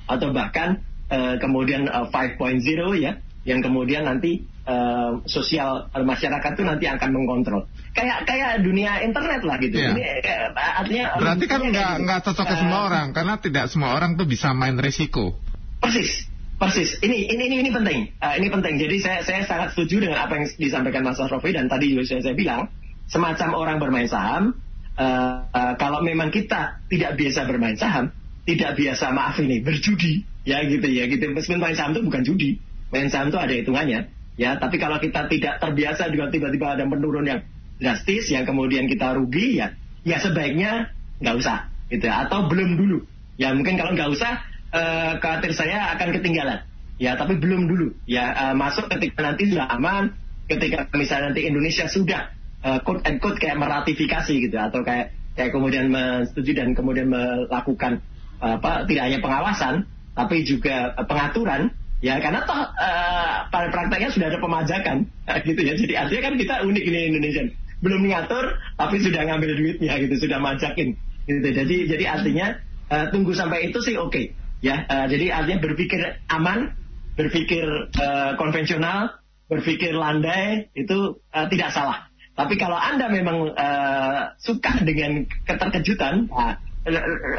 atau 0.08 0.28
bahkan 0.30 0.82
uh, 1.10 1.34
kemudian 1.42 1.90
uh, 1.90 2.06
eh, 2.10 2.38
5.0 2.38 2.62
ya 3.02 3.18
yang 3.42 3.58
kemudian 3.58 4.06
nanti 4.06 4.46
uh, 4.66 5.18
sosial 5.26 5.90
uh, 5.90 6.04
masyarakat 6.06 6.50
itu 6.54 6.64
nanti 6.66 6.86
akan 6.86 7.10
mengontrol 7.10 7.66
kayak 7.98 8.18
kayak 8.30 8.50
dunia 8.62 9.02
internet 9.02 9.42
lah 9.42 9.56
gitu. 9.58 9.74
Iya. 9.74 9.90
Ini 9.90 10.02
eh, 10.22 10.48
artinya 10.54 11.04
Berarti 11.18 11.44
kan 11.50 11.60
kayak 11.60 11.72
nggak 11.74 11.90
gitu. 11.90 12.04
nggak 12.06 12.20
cocok 12.30 12.44
ke 12.46 12.54
Eh, 12.54 12.60
semua 12.62 12.80
orang 12.86 13.06
karena 13.10 13.34
tidak 13.42 13.64
semua 13.66 13.90
orang 13.98 14.10
tuh 14.14 14.26
bisa 14.30 14.54
main 14.54 14.78
resiko. 14.78 15.34
Persis, 15.82 16.26
persis. 16.58 16.94
Ini 17.02 17.34
ini 17.34 17.42
ini, 17.50 17.56
ini 17.66 17.70
penting. 17.74 18.00
Eh, 18.14 18.34
ini 18.38 18.46
penting. 18.48 18.74
Jadi 18.78 18.96
saya 19.02 19.18
saya 19.26 19.42
sangat 19.42 19.74
setuju 19.74 20.06
dengan 20.06 20.22
apa 20.22 20.38
yang 20.38 20.46
disampaikan 20.54 21.02
Mas 21.02 21.18
Rofi 21.18 21.50
dan 21.50 21.66
tadi 21.66 21.90
juga 21.90 22.06
sudah 22.06 22.22
saya 22.22 22.36
bilang, 22.38 22.70
semacam 23.10 23.48
orang 23.58 23.76
bermain 23.82 24.06
saham. 24.06 24.54
eh, 24.98 25.34
eh, 25.54 25.72
kalau 25.78 26.02
memang 26.02 26.34
kita 26.34 26.82
tidak 26.90 27.14
biasa 27.14 27.46
bermain 27.46 27.78
saham, 27.78 28.10
tidak 28.42 28.74
biasa 28.74 29.14
maaf 29.14 29.38
ini 29.38 29.62
berjudi, 29.62 30.26
ya 30.42 30.58
gitu 30.66 30.90
ya 30.90 31.06
gitu. 31.06 31.30
Meskipun 31.30 31.62
main 31.62 31.78
saham 31.78 31.94
itu 31.94 32.02
bukan 32.02 32.26
judi, 32.26 32.58
main 32.90 33.06
saham 33.06 33.30
itu 33.30 33.38
ada 33.38 33.54
hitungannya, 33.54 34.10
ya. 34.34 34.58
Tapi 34.58 34.74
kalau 34.82 34.98
kita 34.98 35.30
tidak 35.30 35.62
terbiasa 35.62 36.10
juga 36.10 36.34
tiba-tiba 36.34 36.74
ada 36.74 36.82
penurun 36.82 37.30
yang 37.30 37.46
drastis, 37.78 38.30
yang 38.30 38.44
kemudian 38.44 38.90
kita 38.90 39.14
rugi, 39.14 39.62
ya, 39.62 39.74
ya 40.02 40.18
sebaiknya 40.18 40.92
nggak 41.22 41.36
usah, 41.38 41.70
gitu. 41.90 42.04
ya. 42.06 42.26
Atau 42.26 42.50
belum 42.50 42.78
dulu, 42.78 42.98
ya 43.38 43.54
mungkin 43.54 43.78
kalau 43.78 43.94
nggak 43.94 44.10
usah 44.12 44.42
eh, 44.74 45.12
khawatir 45.18 45.54
saya 45.54 45.94
akan 45.96 46.14
ketinggalan. 46.18 46.66
Ya, 46.98 47.14
tapi 47.14 47.38
belum 47.38 47.70
dulu. 47.70 47.94
Ya, 48.10 48.34
eh, 48.34 48.54
masuk 48.58 48.90
ketika 48.90 49.22
nanti 49.22 49.54
sudah 49.54 49.70
aman, 49.70 50.18
ketika 50.50 50.88
misalnya 50.96 51.30
nanti 51.30 51.46
Indonesia 51.46 51.86
sudah 51.86 52.34
eh, 52.64 52.78
quote 52.82 53.04
and 53.06 53.22
quote 53.22 53.38
kayak 53.38 53.60
meratifikasi 53.60 54.34
gitu 54.34 54.56
atau 54.56 54.82
kayak 54.82 55.14
kayak 55.38 55.54
kemudian 55.54 55.86
menyetujui 55.92 56.56
dan 56.56 56.74
kemudian 56.74 57.06
melakukan 57.06 58.02
eh, 58.42 58.54
apa 58.58 58.88
tidak 58.90 59.02
hanya 59.06 59.18
pengawasan 59.22 59.74
tapi 60.18 60.42
juga 60.42 60.96
eh, 60.98 61.06
pengaturan 61.06 61.70
ya 62.02 62.18
karena 62.18 62.42
toh 62.42 62.58
eh, 62.58 63.34
pada 63.46 63.68
prakteknya 63.70 64.10
sudah 64.10 64.26
ada 64.34 64.38
pemajakan 64.42 65.06
gitu 65.48 65.60
ya 65.62 65.74
jadi 65.78 65.94
artinya 66.06 66.22
kan 66.32 66.34
kita 66.34 66.54
unik 66.66 66.84
ini 66.90 67.00
Indonesia 67.14 67.42
belum 67.78 68.00
mengatur 68.06 68.58
tapi 68.74 68.98
sudah 68.98 69.22
ngambil 69.26 69.54
duitnya 69.54 69.94
gitu 70.02 70.14
sudah 70.26 70.38
majakin 70.42 70.98
gitu. 71.28 71.48
Jadi 71.54 71.76
jadi 71.86 72.04
artinya 72.18 72.46
eh, 72.90 73.06
tunggu 73.14 73.32
sampai 73.34 73.70
itu 73.70 73.78
sih 73.82 73.94
oke 73.94 74.34
ya. 74.64 74.82
Eh, 74.86 75.06
jadi 75.10 75.42
artinya 75.42 75.58
berpikir 75.62 76.00
aman 76.30 76.74
berpikir 77.14 77.66
eh, 77.94 78.32
konvensional 78.38 79.18
berpikir 79.46 79.94
landai 79.94 80.70
itu 80.74 81.22
eh, 81.30 81.46
tidak 81.50 81.70
salah. 81.70 82.10
Tapi 82.38 82.54
kalau 82.54 82.78
anda 82.78 83.10
memang 83.10 83.54
eh, 83.54 84.20
suka 84.42 84.82
dengan 84.82 85.26
keterkejutan 85.46 86.30
nah, 86.30 86.58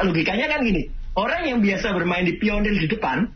logikanya 0.04 0.48
kan 0.48 0.64
gini. 0.64 0.88
Orang 1.10 1.42
yang 1.42 1.58
biasa 1.58 1.90
bermain 1.90 2.22
di 2.22 2.38
pionir 2.38 2.70
di 2.70 2.86
depan 2.86 3.28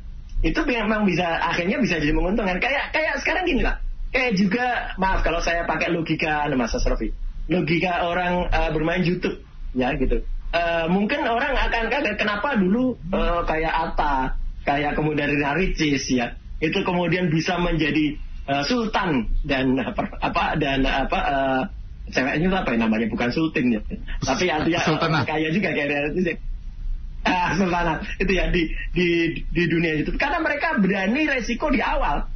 itu 0.47 0.61
memang 0.63 1.09
bisa 1.09 1.27
akhirnya 1.43 1.83
bisa 1.83 2.01
jadi 2.01 2.15
menguntungkan. 2.15 2.63
Kayak 2.63 2.95
kayak 2.95 3.21
sekarang 3.21 3.45
gini 3.45 3.67
lah 3.67 3.84
kayak 4.15 4.33
juga 4.39 4.95
maaf 4.95 5.27
kalau 5.27 5.43
saya 5.43 5.67
pakai 5.67 5.91
logika 5.91 6.47
anu, 6.47 6.55
Mas 6.55 6.71
Asrofi. 6.71 7.11
Logika 7.51 8.07
orang 8.07 8.47
eh, 8.49 8.71
bermain 8.71 9.03
YouTube 9.03 9.43
ya 9.75 9.91
gitu. 9.99 10.23
Eh, 10.55 10.87
mungkin 10.87 11.27
orang 11.27 11.59
akan 11.59 11.91
kaget 11.91 12.17
kenapa 12.17 12.55
dulu 12.55 12.95
eh, 13.11 13.41
kayak 13.43 13.75
Atta 13.75 14.39
kayak 14.63 14.95
kemudian 14.95 15.29
Rina 15.35 15.59
Ricis 15.59 16.07
ya. 16.15 16.39
Itu 16.63 16.87
kemudian 16.87 17.29
bisa 17.29 17.59
menjadi 17.59 18.15
eh, 18.47 18.63
sultan 18.71 19.35
dan 19.43 19.75
apa, 19.83 20.55
dan 20.57 20.87
apa 20.87 21.19
eh, 21.21 21.63
ceweknya 22.15 22.63
apa 22.63 22.71
ya 22.71 22.79
namanya? 22.87 23.11
Bukan 23.11 23.29
sultan 23.35 23.75
ya. 23.75 23.81
Tapi 24.23 24.47
artinya 24.47 24.81
Sultanah. 24.87 25.23
kaya 25.27 25.51
juga 25.51 25.75
kayak 25.75 25.89
Rina 25.91 26.03
Ricis 26.09 26.27
ya. 26.33 26.37
Ah, 27.25 27.57
sultanat 27.57 28.05
itu 28.21 28.37
ya 28.37 28.53
di 28.53 28.69
di 28.93 29.33
di 29.49 29.65
dunia 29.65 29.97
itu 29.97 30.13
karena 30.21 30.45
mereka 30.45 30.77
berani 30.77 31.25
resiko 31.25 31.73
di 31.73 31.81
awal 31.81 32.29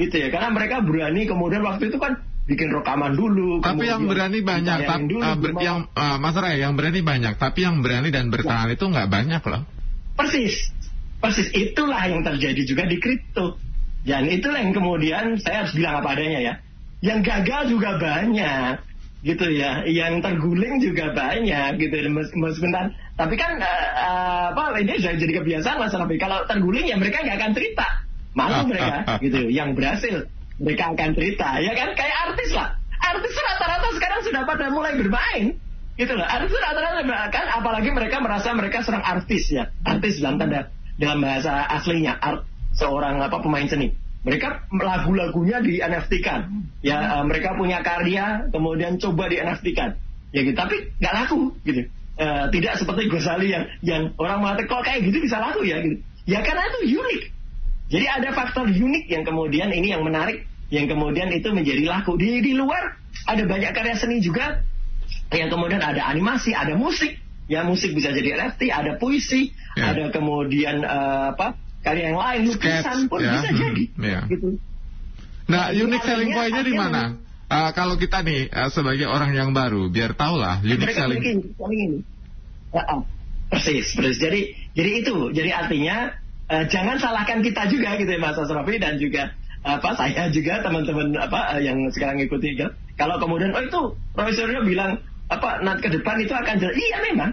gitu 0.00 0.16
ya 0.16 0.28
karena 0.32 0.48
mereka 0.48 0.80
berani 0.80 1.28
kemudian 1.28 1.60
waktu 1.60 1.92
itu 1.92 2.00
kan 2.00 2.16
bikin 2.50 2.72
rekaman 2.74 3.14
dulu 3.14 3.62
Tapi 3.62 3.86
yang 3.86 4.10
berani 4.10 4.42
banyak, 4.42 4.78
tapi 4.82 5.06
dulu, 5.06 5.22
eh, 5.22 5.36
ber- 5.38 5.62
yang 5.62 5.86
eh, 5.86 6.16
Mas 6.18 6.34
Ray, 6.34 6.58
yang 6.58 6.74
berani 6.74 7.00
banyak, 7.04 7.34
tapi 7.38 7.62
yang 7.62 7.78
berani 7.78 8.10
dan 8.10 8.26
bertahan 8.32 8.74
itu 8.74 8.84
nggak 8.90 9.06
banyak 9.06 9.42
loh. 9.46 9.62
Persis, 10.18 10.56
persis 11.22 11.46
itulah 11.54 12.02
yang 12.10 12.26
terjadi 12.26 12.62
juga 12.66 12.90
di 12.90 12.98
kripto. 12.98 13.54
Dan 14.02 14.26
itulah 14.32 14.64
yang 14.64 14.74
kemudian 14.74 15.36
saya 15.38 15.62
harus 15.62 15.76
bilang 15.76 16.00
apa 16.02 16.16
adanya 16.16 16.40
ya. 16.42 16.54
Yang 17.04 17.20
gagal 17.28 17.62
juga 17.70 17.90
banyak, 18.00 18.74
gitu 19.22 19.46
ya. 19.52 19.84
Yang 19.86 20.24
terguling 20.24 20.74
juga 20.82 21.12
banyak, 21.14 21.70
gitu. 21.78 21.94
Mes- 22.08 22.34
Meskipun 22.34 22.96
tapi 23.14 23.34
kan 23.36 23.60
eh, 23.62 24.46
apa 24.56 24.74
ini 24.80 24.96
jadi 24.98 25.20
kebiasaan 25.22 25.76
mas 25.78 25.92
Rafi. 25.94 26.16
Kalau 26.18 26.48
terguling 26.48 26.88
ya 26.88 26.96
mereka 26.98 27.20
nggak 27.22 27.36
akan 27.38 27.52
cerita, 27.52 27.86
malu 28.36 28.70
mereka, 28.70 29.18
gitu. 29.18 29.50
Yang 29.50 29.68
berhasil 29.76 30.14
mereka 30.60 30.84
akan 30.92 31.10
cerita, 31.16 31.48
ya 31.58 31.72
kan? 31.72 31.88
Kayak 31.96 32.16
artis 32.30 32.50
lah. 32.52 32.68
Artis 33.00 33.32
rata-rata 33.32 33.88
sekarang 33.96 34.20
sudah 34.22 34.42
pada 34.44 34.66
mulai 34.68 34.92
bermain 35.00 35.56
gitu 35.96 36.12
loh. 36.16 36.24
Artis 36.24 36.56
rata-rata 36.56 37.00
kan 37.32 37.46
apalagi 37.60 37.90
mereka 37.92 38.20
merasa 38.20 38.52
mereka 38.52 38.84
seorang 38.84 39.04
artis 39.04 39.48
ya. 39.48 39.72
Artis 39.84 40.20
dalam 40.20 40.36
tanda 40.36 40.68
dalam 41.00 41.24
bahasa 41.24 41.64
aslinya 41.64 42.20
art 42.20 42.44
seorang 42.76 43.20
apa 43.24 43.40
pemain 43.40 43.64
seni. 43.64 43.96
Mereka 44.20 44.68
lagu-lagunya 44.76 45.64
di 45.64 45.80
NFT 45.80 46.12
kan. 46.20 46.68
Ya 46.84 47.20
eh, 47.20 47.24
mereka 47.24 47.56
punya 47.56 47.80
karya 47.80 48.52
kemudian 48.52 49.00
coba 49.00 49.32
di 49.32 49.40
NFT 49.40 49.66
kan. 49.72 49.96
Ya 50.36 50.44
gitu. 50.44 50.56
Tapi 50.56 50.92
nggak 51.00 51.14
laku 51.24 51.56
gitu. 51.64 51.88
Eh, 52.20 52.44
tidak 52.52 52.76
seperti 52.76 53.08
Gosali 53.08 53.48
yang 53.48 53.64
yang 53.80 54.02
orang 54.20 54.44
mengatakan 54.44 54.68
kok 54.68 54.84
kayak 54.84 55.00
gitu 55.08 55.24
bisa 55.24 55.40
laku 55.40 55.64
ya? 55.64 55.80
Gitu. 55.80 56.04
Ya 56.28 56.44
karena 56.44 56.68
itu 56.68 57.00
unik 57.00 57.22
jadi 57.90 58.06
ada 58.22 58.30
faktor 58.32 58.70
unik 58.70 59.10
yang 59.10 59.26
kemudian 59.26 59.68
ini 59.74 59.92
yang 59.92 60.06
menarik 60.06 60.46
yang 60.70 60.86
kemudian 60.86 61.28
itu 61.34 61.50
menjadi 61.50 61.84
laku 61.90 62.14
di 62.14 62.38
di 62.40 62.54
luar 62.54 62.94
ada 63.26 63.42
banyak 63.44 63.74
karya 63.74 63.98
seni 63.98 64.22
juga 64.22 64.62
yang 65.30 65.50
kemudian 65.50 65.78
ada 65.82 66.10
animasi, 66.10 66.54
ada 66.54 66.74
musik. 66.74 67.18
Ya 67.50 67.66
musik 67.66 67.90
bisa 67.98 68.14
jadi 68.14 68.38
NFT, 68.38 68.70
ada 68.70 68.94
puisi, 68.94 69.50
Ya. 69.74 69.90
ada 69.94 70.10
kemudian 70.14 70.82
eh, 70.86 71.24
apa 71.34 71.58
karya 71.82 72.14
yang 72.14 72.18
lain, 72.18 72.40
lukisan 72.46 73.06
Sketch, 73.06 73.10
pun 73.10 73.18
ya. 73.22 73.38
bisa 73.38 73.48
Hmm, 73.50 73.58
jadi. 73.58 73.84
ya. 73.98 74.20
Gitu. 74.26 74.48
Nah, 75.50 75.64
Jadi 75.74 75.82
unique 75.82 76.06
selling 76.06 76.30
point-nya 76.30 76.62
di 76.62 76.74
mana? 76.78 77.02
Eh, 77.50 77.70
kalau 77.74 77.98
kita 77.98 78.22
nih 78.22 78.46
eh, 78.50 78.70
sebagai 78.70 79.06
orang 79.10 79.34
yang 79.34 79.50
baru, 79.50 79.90
biar 79.90 80.14
tahu 80.14 80.38
lah 80.38 80.62
unique 80.62 80.94
selling. 80.94 81.22
selling 81.58 81.80
ini. 81.90 81.98
Ya, 82.70 82.82
ah. 82.86 83.02
persis, 83.50 83.98
persis. 83.98 84.18
Jadi 84.22 84.40
jadi 84.78 84.90
itu, 85.02 85.16
jadi 85.34 85.50
artinya 85.54 86.14
eh, 86.50 86.64
jangan 86.66 86.98
salahkan 86.98 87.40
kita 87.40 87.70
juga 87.70 87.94
gitu 87.96 88.10
ya 88.10 88.20
Mas 88.20 88.36
Asrafi 88.36 88.76
dan 88.82 88.98
juga 88.98 89.30
apa 89.60 89.92
saya 89.92 90.32
juga 90.32 90.64
teman-teman 90.64 91.12
apa 91.20 91.56
eh, 91.56 91.70
yang 91.70 91.78
sekarang 91.94 92.18
ngikuti 92.20 92.58
gitu. 92.58 92.68
Kalau 92.98 93.16
kemudian 93.16 93.54
oh 93.56 93.62
itu 93.62 93.80
profesornya 94.12 94.60
bilang 94.66 95.00
apa 95.30 95.62
nanti 95.62 95.88
ke 95.88 95.90
depan 96.00 96.18
itu 96.20 96.34
akan 96.34 96.54
jelas. 96.58 96.76
Iya 96.76 96.98
memang. 97.12 97.30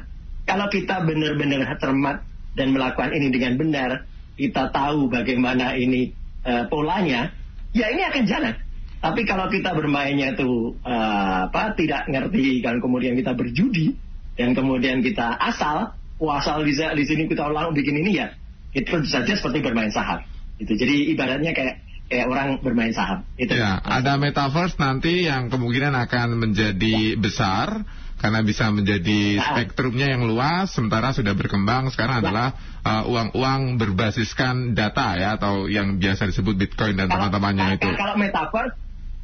Kalau 0.47 0.71
kita 0.71 1.03
benar-benar 1.03 1.75
cermat 1.75 2.23
dan 2.55 2.71
melakukan 2.71 3.11
ini 3.11 3.27
dengan 3.35 3.59
benar, 3.59 4.07
kita 4.39 4.71
tahu 4.71 5.11
bagaimana 5.11 5.75
ini 5.75 6.15
eh, 6.47 6.63
polanya, 6.71 7.33
ya 7.75 7.91
ini 7.91 8.07
akan 8.07 8.23
jalan. 8.23 8.55
Tapi 8.97 9.27
kalau 9.27 9.51
kita 9.51 9.75
bermainnya 9.75 10.37
itu 10.39 10.77
eh, 10.87 11.37
apa 11.51 11.75
tidak 11.75 12.07
ngerti 12.07 12.63
dan 12.63 12.79
kemudian 12.79 13.19
kita 13.19 13.35
berjudi 13.35 13.91
dan 14.39 14.55
kemudian 14.55 15.03
kita 15.03 15.35
asal, 15.35 15.97
wah 16.21 16.39
asal 16.39 16.63
bisa 16.63 16.95
di 16.95 17.03
sini 17.03 17.27
kita 17.27 17.43
ulang 17.49 17.75
bikin 17.75 17.99
ini 18.05 18.23
ya, 18.23 18.31
itu 18.77 18.85
tentu 18.85 19.09
saja 19.09 19.33
seperti 19.33 19.65
bermain 19.65 19.89
saham. 19.89 20.21
Itu 20.61 20.77
jadi 20.77 21.17
ibaratnya 21.17 21.51
kayak 21.57 21.75
kayak 22.07 22.25
orang 22.29 22.47
bermain 22.61 22.93
saham. 22.93 23.25
Itu. 23.35 23.57
Ya, 23.57 23.81
ada 23.81 24.15
metaverse 24.15 24.77
nanti 24.77 25.25
yang 25.25 25.49
kemungkinan 25.49 25.97
akan 25.97 26.37
menjadi 26.37 27.17
besar 27.17 27.83
karena 28.17 28.41
bisa 28.41 28.69
menjadi 28.73 29.37
Ya. 29.37 29.53
spektrumnya 29.53 30.09
yang 30.09 30.25
luas 30.25 30.73
sementara 30.73 31.13
sudah 31.13 31.37
berkembang 31.37 31.93
sekarang 31.93 32.25
adalah 32.25 32.57
uh, 32.81 33.05
uang-uang 33.05 33.77
berbasiskan 33.77 34.73
data 34.73 35.13
ya 35.17 35.37
atau 35.37 35.69
yang 35.69 35.97
biasa 35.97 36.25
disebut 36.25 36.57
Bitcoin 36.57 36.97
dan 36.97 37.09
teman-temannya 37.09 37.65
kalau- 37.65 37.77
itu. 37.77 37.89
Kalau 37.93 38.15
metaverse, 38.17 38.73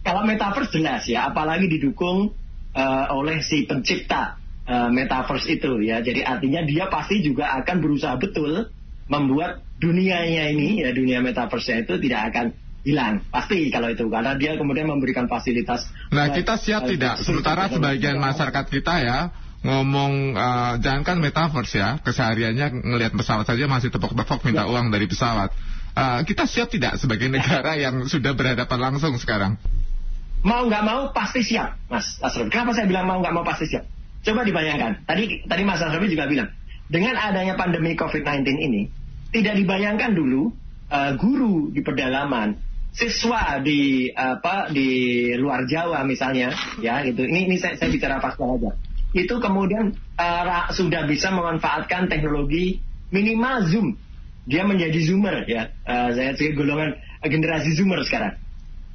kalau 0.03 0.21
metaverse 0.27 0.71
jelas 0.73 1.03
ya, 1.09 1.29
apalagi 1.29 1.69
didukung 1.69 2.33
eh, 2.73 3.05
oleh 3.13 3.45
si 3.45 3.69
pencipta 3.69 4.37
eh, 4.65 4.89
metaverse 4.89 5.45
itu 5.47 5.77
ya. 5.85 6.01
Jadi 6.01 6.25
artinya 6.25 6.65
dia 6.65 6.85
pasti 6.89 7.21
juga 7.21 7.53
akan 7.61 7.77
berusaha 7.81 8.17
betul 8.17 8.69
membuat 9.07 9.63
dunianya 9.79 10.53
ini 10.53 10.81
ya 10.83 10.95
dunia 10.95 11.19
metaverse 11.19 11.83
itu 11.83 11.99
tidak 11.99 12.31
akan 12.31 12.45
hilang 12.83 13.23
pasti 13.31 13.71
kalau 13.71 13.91
itu 13.91 14.07
karena 14.11 14.35
dia 14.35 14.59
kemudian 14.59 14.87
memberikan 14.87 15.31
fasilitas. 15.31 15.87
Nah, 16.11 16.31
kita 16.35 16.59
siap 16.59 16.87
eh, 16.87 16.95
tidak? 16.95 17.23
Sementara 17.23 17.71
sebagian 17.71 18.19
masyarakat 18.19 18.65
kita 18.67 18.93
ya 19.03 19.19
ngomong 19.63 20.35
eh, 20.35 20.73
jangankan 20.83 21.17
metaverse 21.23 21.79
ya, 21.79 21.89
kesehariannya 22.03 22.83
ngelihat 22.83 23.15
pesawat 23.15 23.47
saja 23.47 23.67
masih 23.67 23.91
tepok-tepok 23.91 24.43
minta 24.43 24.67
uang 24.67 24.91
dari 24.91 25.07
pesawat. 25.07 25.55
Eh, 25.95 26.19
kita 26.27 26.43
siap 26.43 26.67
tidak 26.71 26.99
sebagai 26.99 27.31
negara 27.35 27.79
yang 27.79 28.03
sudah 28.07 28.35
berhadapan 28.35 28.79
langsung 28.91 29.15
sekarang? 29.15 29.55
mau 30.43 30.67
nggak 30.67 30.83
mau 30.83 31.01
pasti 31.15 31.41
siap, 31.41 31.79
Mas 31.87 32.19
Asrul. 32.19 32.51
Kenapa 32.51 32.75
saya 32.75 32.85
bilang 32.85 33.07
mau 33.07 33.23
nggak 33.23 33.33
mau 33.33 33.47
pasti 33.47 33.65
siap? 33.71 33.87
Coba 34.23 34.43
dibayangkan. 34.43 35.07
Tadi 35.07 35.47
tadi 35.47 35.63
Mas 35.63 35.79
Asrul 35.79 36.11
juga 36.11 36.27
bilang, 36.27 36.51
dengan 36.91 37.15
adanya 37.19 37.55
pandemi 37.55 37.95
COVID-19 37.95 38.47
ini, 38.59 38.81
tidak 39.31 39.59
dibayangkan 39.59 40.11
dulu 40.13 40.51
eh, 40.91 41.11
guru 41.17 41.73
di 41.73 41.81
pedalaman 41.81 42.55
siswa 42.93 43.57
di 43.57 44.05
apa 44.13 44.69
di 44.69 45.33
luar 45.33 45.65
Jawa 45.65 46.05
misalnya 46.05 46.53
ya 46.77 47.01
gitu. 47.01 47.25
Ini 47.25 47.49
ini 47.49 47.57
saya, 47.57 47.73
saya 47.73 47.89
bicara 47.89 48.21
fakta 48.21 48.45
aja 48.45 48.71
itu 49.13 49.37
kemudian 49.37 49.93
uh, 50.17 50.73
sudah 50.73 51.05
bisa 51.05 51.29
memanfaatkan 51.29 52.09
teknologi 52.09 52.81
minimal 53.13 53.61
zoom. 53.69 53.87
Dia 54.49 54.65
menjadi 54.65 54.99
zoomer 55.05 55.45
ya. 55.45 55.69
Uh, 55.85 56.09
saya 56.17 56.33
golongan 56.57 56.97
generasi 57.21 57.77
zoomer 57.77 58.01
sekarang. 58.03 58.35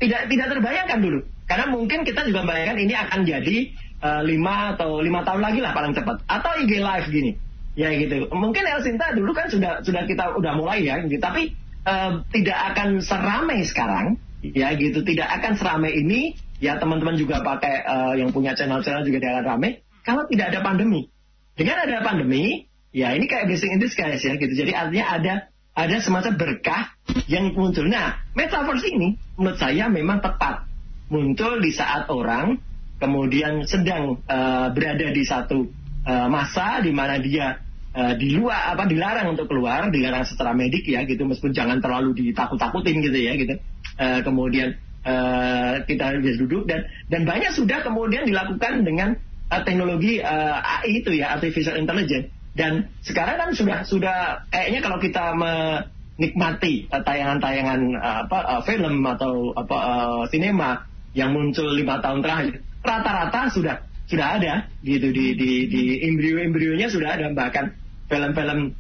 Tidak 0.03 0.27
tidak 0.31 0.47
terbayangkan 0.59 0.99
dulu. 0.99 1.23
Karena 1.47 1.67
mungkin 1.71 2.03
kita 2.05 2.27
juga 2.29 2.45
bayangkan 2.45 2.79
ini 2.83 2.95
akan 2.99 3.21
jadi 3.25 3.57
uh, 4.03 4.23
lima 4.27 4.77
atau 4.77 5.01
lima 5.01 5.23
tahun 5.23 5.41
lagi 5.41 5.59
lah 5.63 5.73
paling 5.73 5.95
cepat. 5.95 6.23
Atau 6.27 6.51
IG 6.67 6.83
live 6.83 7.09
gini 7.09 7.33
ya 7.79 7.95
gitu. 7.95 8.27
Mungkin 8.35 8.67
El 8.67 8.83
Sinta 8.83 9.15
dulu 9.15 9.31
kan 9.31 9.47
sudah 9.47 9.87
sudah 9.87 10.03
kita 10.11 10.35
udah 10.35 10.53
mulai 10.59 10.83
ya 10.83 10.99
gitu. 11.07 11.23
Tapi 11.23 11.55
uh, 11.87 12.27
tidak 12.35 12.59
akan 12.75 12.99
seramai 12.99 13.63
sekarang 13.63 14.19
ya 14.43 14.75
gitu. 14.75 15.07
Tidak 15.07 15.29
akan 15.39 15.55
seramai 15.55 15.95
ini. 15.95 16.35
Ya 16.59 16.75
teman-teman 16.75 17.15
juga 17.15 17.39
pakai 17.39 17.87
uh, 17.87 18.15
yang 18.19 18.35
punya 18.35 18.51
channel-channel 18.59 19.07
juga 19.07 19.23
tidak 19.23 19.33
akan 19.39 19.47
ramai. 19.47 19.71
Kalau 20.03 20.27
tidak 20.27 20.51
ada 20.51 20.61
pandemi. 20.67 21.07
Dengan 21.55 21.87
ada 21.87 22.03
pandemi 22.03 22.67
ya 22.91 23.15
ini 23.15 23.31
kayak 23.31 23.47
blessing 23.47 23.79
in 23.79 23.81
disguise 23.81 24.27
ya 24.27 24.35
gitu. 24.35 24.51
Jadi 24.51 24.75
artinya 24.75 25.07
ada 25.07 25.35
ada 25.79 25.97
semacam 26.03 26.35
berkah 26.35 26.99
yang 27.31 27.55
muncul. 27.55 27.87
Nah 27.87 28.19
metaverse 28.35 28.91
ini 28.91 29.15
menurut 29.39 29.55
saya 29.63 29.87
memang 29.87 30.19
tepat. 30.19 30.67
Muncul 31.09 31.63
di 31.63 31.73
saat 31.73 32.11
orang 32.11 32.59
kemudian 32.99 33.65
sedang 33.65 34.19
uh, 34.27 34.69
berada 34.75 35.15
di 35.15 35.23
satu 35.23 35.71
uh, 36.05 36.27
masa 36.27 36.83
di 36.83 36.91
mana 36.91 37.23
dia 37.23 37.68
uh, 37.95 38.15
di 38.17 38.37
luar 38.37 38.75
apa 38.77 38.85
dilarang 38.89 39.37
untuk 39.37 39.49
keluar 39.49 39.89
dilarang 39.89 40.25
secara 40.27 40.53
medik 40.53 40.85
ya 40.89 41.05
gitu. 41.05 41.25
Meskipun 41.25 41.55
jangan 41.55 41.79
terlalu 41.79 42.17
ditakut-takutin 42.17 43.01
gitu 43.05 43.19
ya 43.19 43.33
gitu. 43.37 43.55
Uh, 43.99 44.21
kemudian 44.25 44.77
uh, 45.05 45.85
kita 45.85 46.19
duduk 46.21 46.69
dan 46.69 46.89
dan 47.09 47.25
banyak 47.25 47.53
sudah 47.55 47.85
kemudian 47.85 48.29
dilakukan 48.29 48.85
dengan 48.85 49.17
uh, 49.53 49.63
teknologi 49.65 50.21
uh, 50.21 50.59
AI 50.61 51.05
itu 51.05 51.17
ya 51.17 51.39
artificial 51.39 51.79
intelligence. 51.79 52.29
Dan 52.59 52.91
sekarang 53.07 53.39
kan 53.39 53.51
sudah 53.55 53.79
sudah 53.87 54.17
kayaknya 54.51 54.83
kalau 54.83 54.99
kita 54.99 55.31
menikmati 55.39 56.91
tayangan-tayangan 56.91 57.81
uh, 57.95 58.17
apa 58.27 58.39
uh, 58.59 58.63
film 58.67 59.07
atau 59.07 59.55
apa 59.55 59.77
uh, 59.79 60.23
sinema 60.27 60.83
yang 61.15 61.31
muncul 61.33 61.71
lima 61.71 62.03
tahun 62.03 62.21
terakhir 62.21 62.69
rata-rata 62.83 63.51
sudah 63.51 63.77
sudah 64.09 64.41
ada. 64.41 64.55
Gitu 64.81 65.13
di 65.13 65.27
di 65.37 65.51
di 65.69 65.83
embrio-embrionya 66.09 66.89
sudah 66.89 67.21
ada. 67.21 67.31
Bahkan 67.31 67.65
film-film 68.09 68.73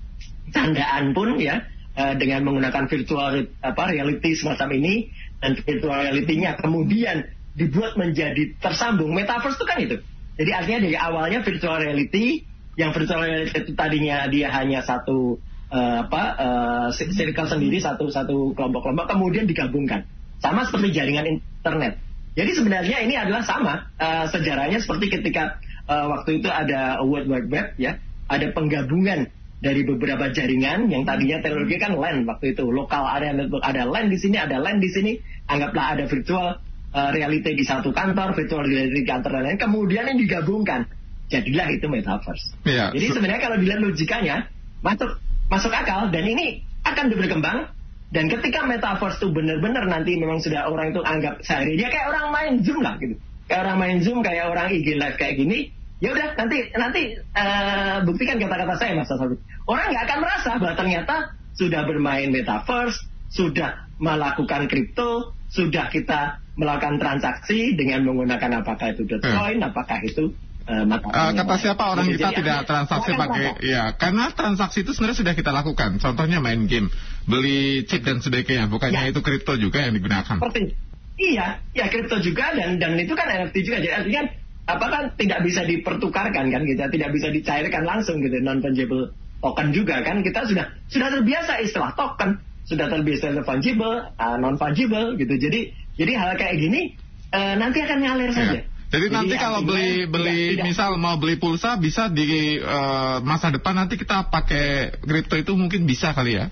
candaan 0.50 1.12
pun 1.12 1.36
ya 1.36 1.68
uh, 1.94 2.16
dengan 2.16 2.48
menggunakan 2.48 2.88
virtual 2.88 3.46
apa 3.60 3.82
reality 3.92 4.32
semacam 4.32 4.68
ini 4.80 5.12
dan 5.38 5.54
virtual 5.60 5.94
reality-nya 5.94 6.56
kemudian 6.58 7.28
dibuat 7.54 7.94
menjadi 8.00 8.56
tersambung. 8.58 9.12
Metaverse 9.12 9.60
itu 9.60 9.66
kan 9.68 9.78
itu. 9.78 9.96
Jadi 10.38 10.50
artinya 10.54 10.80
dari 10.88 10.96
awalnya 10.96 11.40
virtual 11.44 11.76
reality 11.82 12.46
yang 12.78 12.94
virtual 12.94 13.20
reality 13.20 13.58
itu 13.58 13.72
tadinya 13.74 14.30
dia 14.30 14.48
hanya 14.54 14.80
satu 14.86 15.42
uh, 15.68 16.06
apa 16.06 16.22
uh, 16.38 16.88
circle 16.94 17.50
sendiri 17.50 17.82
satu 17.82 18.08
satu 18.08 18.56
kelompok-kelompok 18.56 19.12
kemudian 19.12 19.44
digabungkan. 19.44 20.06
Sama 20.38 20.62
seperti 20.62 20.94
jaringan 20.94 21.26
internet 21.26 21.98
jadi 22.38 22.50
sebenarnya 22.54 23.02
ini 23.02 23.18
adalah 23.18 23.42
sama 23.42 23.90
uh, 23.98 24.30
sejarahnya 24.30 24.78
seperti 24.78 25.10
ketika 25.10 25.58
uh, 25.90 26.06
waktu 26.14 26.38
itu 26.38 26.46
ada 26.46 27.02
World 27.02 27.26
Wide 27.26 27.50
Web 27.50 27.66
ya, 27.82 27.98
ada 28.30 28.46
penggabungan 28.54 29.26
dari 29.58 29.82
beberapa 29.82 30.30
jaringan 30.30 30.86
yang 30.86 31.02
tadinya 31.02 31.42
teknologi 31.42 31.82
kan 31.82 31.98
LAN 31.98 32.22
waktu 32.30 32.54
itu. 32.54 32.62
Lokal 32.70 33.02
area 33.10 33.34
network 33.34 33.66
ada 33.66 33.82
LAN 33.90 34.06
di 34.06 34.22
sini, 34.22 34.38
ada 34.38 34.62
LAN 34.62 34.78
di 34.78 34.86
sini, 34.86 35.18
anggaplah 35.50 35.98
ada 35.98 36.06
virtual 36.06 36.62
uh, 36.94 37.10
reality 37.10 37.58
di 37.58 37.66
satu 37.66 37.90
kantor, 37.90 38.38
virtual 38.38 38.62
reality 38.62 39.02
di 39.02 39.06
kantor 39.08 39.30
dan 39.34 39.42
lain, 39.42 39.58
kemudian 39.58 40.06
ini 40.06 40.22
digabungkan, 40.22 40.86
jadilah 41.26 41.66
itu 41.74 41.90
metaverse. 41.90 42.54
Ya, 42.62 42.94
Jadi 42.94 43.18
sebenarnya 43.18 43.42
kalau 43.42 43.58
dilihat 43.58 43.82
logikanya 43.82 44.46
masuk 44.78 45.18
masuk 45.50 45.74
akal 45.74 46.14
dan 46.14 46.22
ini 46.22 46.62
akan 46.86 47.10
berkembang 47.10 47.66
dan 48.08 48.24
ketika 48.32 48.64
metaverse 48.64 49.20
itu 49.20 49.28
benar-benar 49.28 49.84
nanti 49.84 50.16
memang 50.16 50.40
sudah 50.40 50.64
orang 50.64 50.96
itu 50.96 51.00
anggap 51.04 51.44
sehari 51.44 51.76
dia 51.76 51.92
kayak 51.92 52.08
orang 52.08 52.26
main 52.32 52.54
zoom 52.64 52.80
lah 52.80 52.96
gitu. 52.96 53.20
Kayak 53.48 53.60
orang 53.68 53.78
main 53.80 53.98
zoom, 54.04 54.18
kayak 54.20 54.44
orang 54.48 54.66
IG 54.72 54.86
live 54.96 55.16
kayak 55.16 55.34
gini. 55.40 55.58
Ya 55.98 56.14
udah 56.14 56.36
nanti 56.38 56.56
nanti 56.78 57.02
uh, 57.34 58.04
buktikan 58.06 58.38
kata-kata 58.38 58.74
saya 58.80 58.96
Mas 58.96 59.08
Sabit. 59.10 59.40
Orang 59.68 59.92
nggak 59.92 60.04
akan 60.08 60.18
merasa 60.24 60.50
bahwa 60.56 60.74
ternyata 60.78 61.16
sudah 61.58 61.82
bermain 61.84 62.28
metaverse, 62.30 63.02
sudah 63.34 63.88
melakukan 63.98 64.70
kripto, 64.70 65.34
sudah 65.50 65.90
kita 65.90 66.38
melakukan 66.54 67.02
transaksi 67.02 67.74
dengan 67.74 68.06
menggunakan 68.06 68.62
apakah 68.62 68.94
itu 68.94 69.04
Dogecoin, 69.04 69.58
hmm. 69.60 69.68
apakah 69.68 70.00
itu 70.04 70.32
Uh, 70.68 70.84
kata 71.32 71.56
siapa 71.56 71.80
orang 71.80 72.12
kita 72.12 72.28
tidak 72.28 72.68
transaksi 72.68 73.16
pakai 73.16 73.56
ya 73.64 73.96
karena 73.96 74.28
transaksi 74.36 74.84
itu 74.84 74.92
sebenarnya 74.92 75.24
sudah 75.24 75.32
kita 75.32 75.48
lakukan 75.48 75.96
contohnya 75.96 76.44
main 76.44 76.68
game 76.68 76.92
beli 77.28 77.84
chip 77.84 78.02
dan 78.02 78.24
sebagainya 78.24 78.72
bukannya 78.72 79.08
ya. 79.08 79.12
itu 79.12 79.20
kripto 79.20 79.54
juga 79.60 79.84
yang 79.84 79.94
digunakan? 79.94 80.40
Seperti, 80.40 80.72
iya 81.20 81.60
ya 81.76 81.86
kripto 81.92 82.16
juga 82.24 82.56
dan 82.56 82.80
dan 82.80 82.96
itu 82.96 83.12
kan 83.12 83.28
NFT 83.28 83.56
juga. 83.68 83.78
Jadi 83.84 83.94
artinya 83.94 84.22
apa 84.68 84.86
kan 84.88 85.04
tidak 85.20 85.40
bisa 85.44 85.64
dipertukarkan 85.64 86.48
kan 86.48 86.60
gitu 86.64 86.80
tidak 86.80 87.10
bisa 87.12 87.28
dicairkan 87.32 87.84
langsung 87.84 88.20
gitu 88.24 88.40
non 88.40 88.64
fungible 88.64 89.12
token 89.44 89.68
juga 89.76 90.00
kan. 90.00 90.24
Kita 90.24 90.48
sudah 90.48 90.66
sudah 90.88 91.08
terbiasa 91.12 91.60
istilah 91.60 91.92
token. 91.94 92.40
Sudah 92.68 92.88
terbiasa 92.92 93.44
fungible 93.44 94.12
uh, 94.16 94.36
non 94.40 94.56
fungible 94.56 95.16
gitu. 95.20 95.36
Jadi 95.36 95.72
jadi 96.00 96.12
hal 96.16 96.36
kayak 96.40 96.56
gini 96.56 96.96
uh, 97.36 97.54
nanti 97.60 97.84
akan 97.84 97.98
ngalir 98.00 98.32
ya. 98.32 98.36
saja. 98.36 98.60
Jadi, 98.88 99.04
Jadi 99.04 99.06
nanti 99.12 99.34
kalau 99.36 99.60
beli 99.68 100.08
beli 100.08 100.56
tidak, 100.56 100.64
misal 100.64 100.96
mau 100.96 101.20
beli 101.20 101.36
pulsa 101.36 101.76
bisa 101.76 102.08
di 102.08 102.56
uh, 102.56 103.20
masa 103.20 103.52
depan 103.52 103.76
nanti 103.76 104.00
kita 104.00 104.32
pakai 104.32 104.96
kripto 105.04 105.36
itu 105.36 105.52
mungkin 105.52 105.84
bisa 105.84 106.16
kali 106.16 106.40
ya? 106.40 106.48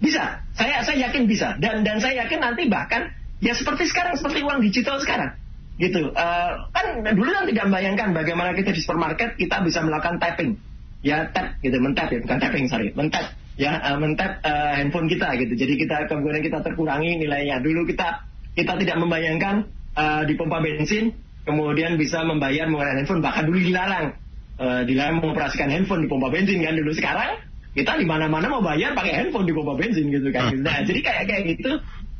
Bisa, 0.00 0.40
saya 0.56 0.80
saya 0.80 1.12
yakin 1.12 1.28
bisa. 1.28 1.60
Dan 1.60 1.84
dan 1.84 2.00
saya 2.00 2.24
yakin 2.24 2.40
nanti 2.40 2.66
bahkan 2.72 3.12
ya 3.44 3.52
seperti 3.52 3.84
sekarang 3.92 4.16
seperti 4.16 4.40
uang 4.40 4.64
digital 4.64 4.96
sekarang. 4.96 5.36
Gitu. 5.76 6.08
Uh, 6.12 6.52
kan 6.72 7.04
dulu 7.04 7.28
kan 7.28 7.44
tidak 7.48 7.64
membayangkan 7.68 8.08
bagaimana 8.16 8.56
kita 8.56 8.72
di 8.72 8.80
supermarket 8.80 9.36
kita 9.36 9.60
bisa 9.60 9.84
melakukan 9.84 10.16
tapping. 10.16 10.56
Ya 11.04 11.28
tap 11.28 11.60
gitu. 11.60 11.76
Mentap 11.80 12.08
ya. 12.08 12.24
Bukan 12.24 12.38
tapping 12.40 12.66
sorry. 12.72 12.96
Mentap. 12.96 13.36
Ya 13.60 13.76
uh, 13.76 14.00
mentap 14.00 14.40
uh, 14.40 14.72
handphone 14.80 15.04
kita 15.08 15.36
gitu. 15.36 15.52
Jadi 15.52 15.76
kita 15.76 16.08
kemudian 16.08 16.40
kita 16.40 16.64
terkurangi 16.64 17.20
nilainya. 17.20 17.60
Dulu 17.60 17.84
kita 17.84 18.24
kita 18.56 18.80
tidak 18.80 18.96
membayangkan 19.04 19.68
uh, 20.00 20.24
di 20.24 20.32
pompa 20.32 20.64
bensin 20.64 21.12
kemudian 21.44 22.00
bisa 22.00 22.24
membayar 22.24 22.64
menggunakan 22.72 23.04
handphone. 23.04 23.20
Bahkan 23.20 23.42
dulu 23.44 23.60
dilarang. 23.60 24.16
Uh, 24.60 24.84
dilarang 24.84 25.24
mengoperasikan 25.24 25.68
handphone 25.72 26.04
di 26.04 26.08
pompa 26.08 26.32
bensin 26.32 26.64
kan. 26.64 26.72
Dulu 26.72 26.92
sekarang 26.96 27.49
kita 27.70 28.02
di 28.02 28.06
mana-mana 28.06 28.50
mau 28.50 28.62
bayar 28.62 28.98
pakai 28.98 29.14
handphone 29.14 29.46
di 29.46 29.54
pompa 29.54 29.78
bensin 29.78 30.10
gitu 30.10 30.28
kan. 30.34 30.50
Nah 30.58 30.82
jadi 30.82 31.00
kayak 31.00 31.24
kayak 31.30 31.42
gitu 31.54 31.72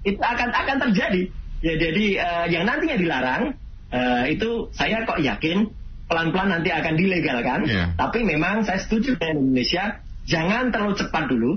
itu 0.07 0.21
akan 0.23 0.49
akan 0.55 0.77
terjadi. 0.89 1.23
Ya 1.61 1.75
jadi 1.77 2.05
uh, 2.23 2.47
yang 2.49 2.65
nantinya 2.65 2.97
dilarang 2.97 3.43
uh, 3.91 4.25
itu 4.31 4.71
saya 4.73 5.03
kok 5.05 5.19
yakin 5.19 5.69
pelan-pelan 6.07 6.55
nanti 6.55 6.71
akan 6.71 6.95
dilegalkan. 6.95 7.61
Yeah. 7.67 7.95
tapi 7.99 8.23
memang 8.27 8.67
saya 8.67 8.83
setuju 8.83 9.19
dengan 9.19 9.47
Indonesia 9.47 10.03
jangan 10.27 10.71
terlalu 10.71 10.95
cepat 10.99 11.25
dulu. 11.27 11.51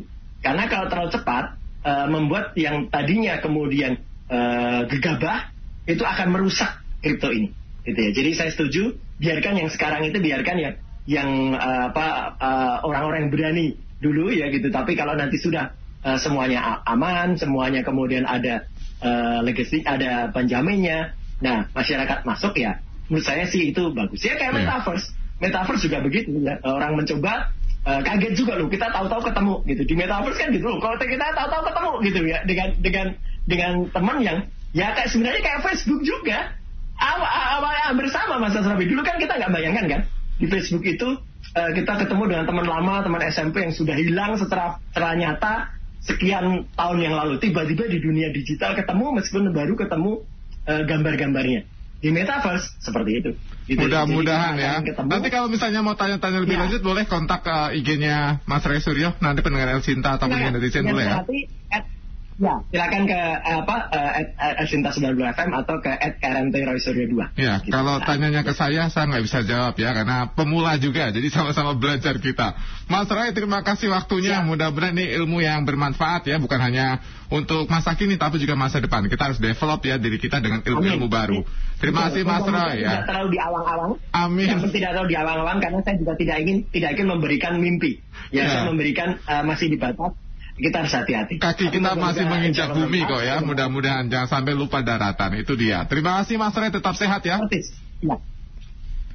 Karena 0.43 0.67
kalau 0.67 0.91
terlalu 0.91 1.09
cepat 1.13 1.45
uh, 1.87 2.07
membuat 2.09 2.51
yang 2.59 2.89
tadinya 2.89 3.39
kemudian 3.39 4.01
uh, 4.27 4.83
gegabah 4.89 5.53
itu 5.85 6.03
akan 6.03 6.27
merusak 6.33 6.81
kripto 6.99 7.29
ini. 7.29 7.53
Gitu 7.85 7.99
ya. 7.99 8.11
Jadi 8.11 8.29
saya 8.35 8.49
setuju 8.51 8.97
biarkan 9.21 9.53
yang 9.61 9.69
sekarang 9.69 10.03
itu 10.09 10.17
biarkan 10.17 10.57
ya 10.59 10.71
yang 11.03 11.51
uh, 11.55 11.91
apa 11.91 12.07
uh, 12.39 12.75
orang-orang 12.87 13.27
yang 13.27 13.31
berani 13.31 13.65
dulu 14.03 14.27
ya 14.35 14.51
gitu. 14.51 14.67
Tapi 14.67 14.99
kalau 14.99 15.15
nanti 15.15 15.39
sudah 15.39 15.71
uh, 16.03 16.19
semuanya 16.19 16.83
aman 16.83 17.39
semuanya 17.39 17.81
kemudian 17.81 18.27
ada 18.27 18.67
uh, 18.99 19.39
legasi 19.39 19.81
ada 19.87 20.27
penjaminnya 20.35 21.15
nah 21.43 21.67
masyarakat 21.75 22.23
masuk 22.23 22.55
ya 22.55 22.79
menurut 23.07 23.23
saya 23.23 23.47
sih 23.47 23.71
itu 23.71 23.95
bagus. 23.95 24.19
Ya 24.19 24.35
kayak 24.35 24.51
yeah. 24.51 24.59
metaverse. 24.67 25.07
Metaverse 25.39 25.81
juga 25.87 25.97
begitu 26.03 26.29
ya. 26.43 26.59
Orang 26.67 26.99
mencoba 26.99 27.51
uh, 27.87 28.01
kaget 28.03 28.33
juga 28.35 28.59
loh 28.59 28.67
kita 28.67 28.91
tahu-tahu 28.91 29.31
ketemu 29.31 29.55
gitu. 29.71 29.81
Di 29.87 29.93
metaverse 29.95 30.39
kan 30.39 30.47
gitu 30.51 30.65
loh 30.67 30.79
kalau 30.83 30.95
kita 30.99 31.27
tahu-tahu 31.31 31.63
ketemu 31.71 31.91
gitu 32.03 32.19
ya 32.27 32.37
dengan 32.43 32.69
dengan 32.83 33.07
dengan 33.47 33.71
teman 33.91 34.17
yang 34.19 34.37
ya 34.75 34.91
kayak 34.91 35.07
sebenarnya 35.07 35.41
kayak 35.41 35.59
Facebook 35.63 36.03
juga. 36.03 36.59
Awal 36.93 37.97
bersama 37.97 38.39
Mas 38.39 38.55
Asrafi. 38.55 38.85
Dulu 38.87 39.01
kan 39.01 39.17
kita 39.19 39.35
nggak 39.35 39.51
bayangkan 39.51 39.85
kan 39.89 40.01
di 40.43 40.51
Facebook 40.51 40.83
itu 40.83 41.07
uh, 41.55 41.71
kita 41.71 42.03
ketemu 42.03 42.23
dengan 42.27 42.43
teman 42.43 42.67
lama, 42.67 42.99
teman 42.99 43.23
SMP 43.31 43.63
yang 43.63 43.71
sudah 43.71 43.95
hilang 43.95 44.35
secara, 44.35 44.83
secara 44.91 45.15
nyata 45.15 45.53
sekian 46.03 46.67
tahun 46.75 46.97
yang 46.99 47.15
lalu. 47.15 47.39
Tiba-tiba 47.39 47.87
di 47.87 48.03
dunia 48.03 48.27
digital 48.35 48.75
ketemu 48.75 49.23
meskipun 49.23 49.55
baru 49.55 49.79
ketemu 49.79 50.11
uh, 50.67 50.83
gambar-gambarnya. 50.83 51.63
Di 52.03 52.11
metaverse 52.11 52.83
seperti 52.83 53.11
itu. 53.23 53.31
Gitu. 53.63 53.79
Mudah-mudahan 53.79 54.59
ya. 54.59 54.83
Nanti 54.83 55.31
kalau 55.31 55.47
misalnya 55.47 55.79
mau 55.79 55.95
tanya-tanya 55.95 56.43
lebih 56.43 56.59
ya. 56.59 56.67
lanjut 56.67 56.83
boleh 56.83 57.07
kontak 57.07 57.47
uh, 57.47 57.71
IG-nya 57.71 58.43
Mas 58.43 58.67
Ray 58.67 58.83
Suryo. 58.83 59.15
Nanti 59.23 59.39
pendengar 59.39 59.71
El 59.71 59.79
Sinta 59.79 60.19
atau 60.19 60.27
nah, 60.27 60.51
netizen 60.51 60.83
boleh 60.83 61.07
ya. 61.07 61.23
At 61.71 61.87
Ya, 62.41 62.65
silakan 62.73 63.05
ke 63.05 63.19
apa 63.45 63.75
uh, 63.93 64.65
Sinta 64.65 64.89
92 64.89 65.21
FM 65.37 65.49
atau 65.53 65.75
ke 65.77 65.91
at 65.93 66.17
KRMT 66.17 66.55
Roy 66.65 66.79
Suryo 66.81 67.05
2. 67.29 67.37
Ya, 67.37 67.61
gitu. 67.61 67.69
kalau 67.69 68.01
tanyanya 68.01 68.41
ke 68.41 68.57
saya, 68.57 68.89
saya 68.89 69.05
nggak 69.05 69.23
bisa 69.25 69.45
jawab 69.45 69.77
ya, 69.77 69.93
karena 69.93 70.33
pemula 70.33 70.73
juga, 70.81 71.13
jadi 71.13 71.27
sama-sama 71.29 71.77
belajar 71.77 72.17
kita. 72.17 72.57
Mas 72.89 73.05
Roy, 73.05 73.29
terima 73.37 73.61
kasih 73.61 73.93
waktunya. 73.93 74.41
Ya. 74.41 74.45
Mudah-mudahan 74.45 74.97
ini 74.97 75.13
ilmu 75.21 75.45
yang 75.45 75.61
bermanfaat 75.61 76.25
ya, 76.25 76.41
bukan 76.41 76.57
hanya 76.57 77.05
untuk 77.29 77.69
masa 77.69 77.93
kini, 77.93 78.17
tapi 78.17 78.41
juga 78.41 78.57
masa 78.57 78.81
depan. 78.81 79.05
Kita 79.05 79.29
harus 79.29 79.37
develop 79.37 79.85
ya 79.85 80.01
diri 80.01 80.17
kita 80.17 80.41
dengan 80.41 80.65
ilmu-ilmu 80.65 81.05
baru. 81.05 81.45
Terima 81.77 82.09
kasih 82.09 82.25
Mas 82.25 82.47
Roy 82.49 82.81
ya. 82.81 83.03
Tidak 83.03 83.05
terlalu 83.13 83.29
di 83.35 83.39
awang-awang. 83.43 83.91
Amin. 84.09 84.47
Yang 84.49 84.73
tidak 84.73 84.97
terlalu 84.97 85.09
di 85.13 85.17
awang-awang 85.21 85.57
karena 85.61 85.79
saya 85.85 85.95
juga 86.01 86.13
tidak 86.17 86.37
ingin 86.41 86.57
tidak 86.73 86.89
ingin 86.97 87.07
memberikan 87.13 87.53
mimpi. 87.61 88.01
Ya, 88.33 88.47
ya. 88.47 88.49
saya 88.49 88.63
memberikan 88.71 89.19
uh, 89.27 89.43
masih 89.45 89.69
di 89.69 89.77
batas 89.77 90.22
kita 90.53 90.85
harus 90.85 90.93
hati-hati. 90.93 91.41
Kaki 91.41 91.73
kita 91.73 91.97
masih 91.97 92.29
menginjak 92.29 92.77
bumi 92.77 93.01
kok 93.09 93.21
ya. 93.25 93.41
Mudah-mudahan 93.41 94.05
jangan 94.05 94.29
sampai 94.29 94.53
lupa 94.53 94.85
daratan. 94.85 95.33
Itu 95.41 95.57
dia. 95.57 95.85
Terima 95.89 96.21
kasih 96.21 96.37
Mas 96.37 96.53
Ray, 96.53 96.69
tetap 96.69 96.93
sehat 96.93 97.25
ya. 97.25 97.41
Ya. 97.41 98.17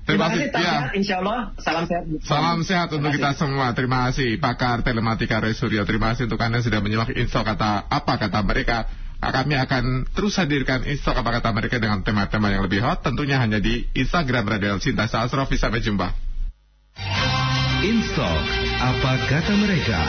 Terima 0.08 0.32
kasih. 0.32 0.50
Ya. 0.50 0.58
Sehat, 0.58 0.92
insya 0.96 1.14
Allah. 1.22 1.38
Salam 1.60 1.84
sehat. 1.86 2.02
Salam 2.24 2.58
sehat 2.64 2.88
untuk 2.90 3.12
kita 3.14 3.36
semua. 3.38 3.70
Terima 3.76 4.08
kasih 4.10 4.40
pakar 4.42 4.82
telematika 4.82 5.38
Ray 5.38 5.54
Suryo. 5.54 5.86
Terima 5.86 6.16
kasih 6.16 6.26
untuk 6.26 6.40
anda 6.42 6.58
sudah 6.58 6.80
menyimak 6.82 7.14
info 7.14 7.44
kata 7.44 7.86
apa 7.86 8.14
kata 8.18 8.40
mereka. 8.42 8.88
Kami 9.18 9.58
akan 9.58 10.06
terus 10.10 10.38
hadirkan 10.38 10.86
info 10.88 11.14
apa 11.14 11.38
kata 11.38 11.50
mereka 11.54 11.76
dengan 11.78 12.02
tema-tema 12.02 12.50
yang 12.50 12.66
lebih 12.66 12.82
hot. 12.82 13.04
Tentunya 13.04 13.38
hanya 13.38 13.62
di 13.62 13.86
Instagram 13.94 14.48
Radio 14.48 14.80
Cinta 14.82 15.06
Sasrofi. 15.06 15.54
Sampai 15.54 15.84
jumpa. 15.84 16.10
Instok 17.78 18.42
apa 18.82 19.12
kata 19.30 19.54
mereka? 19.54 20.02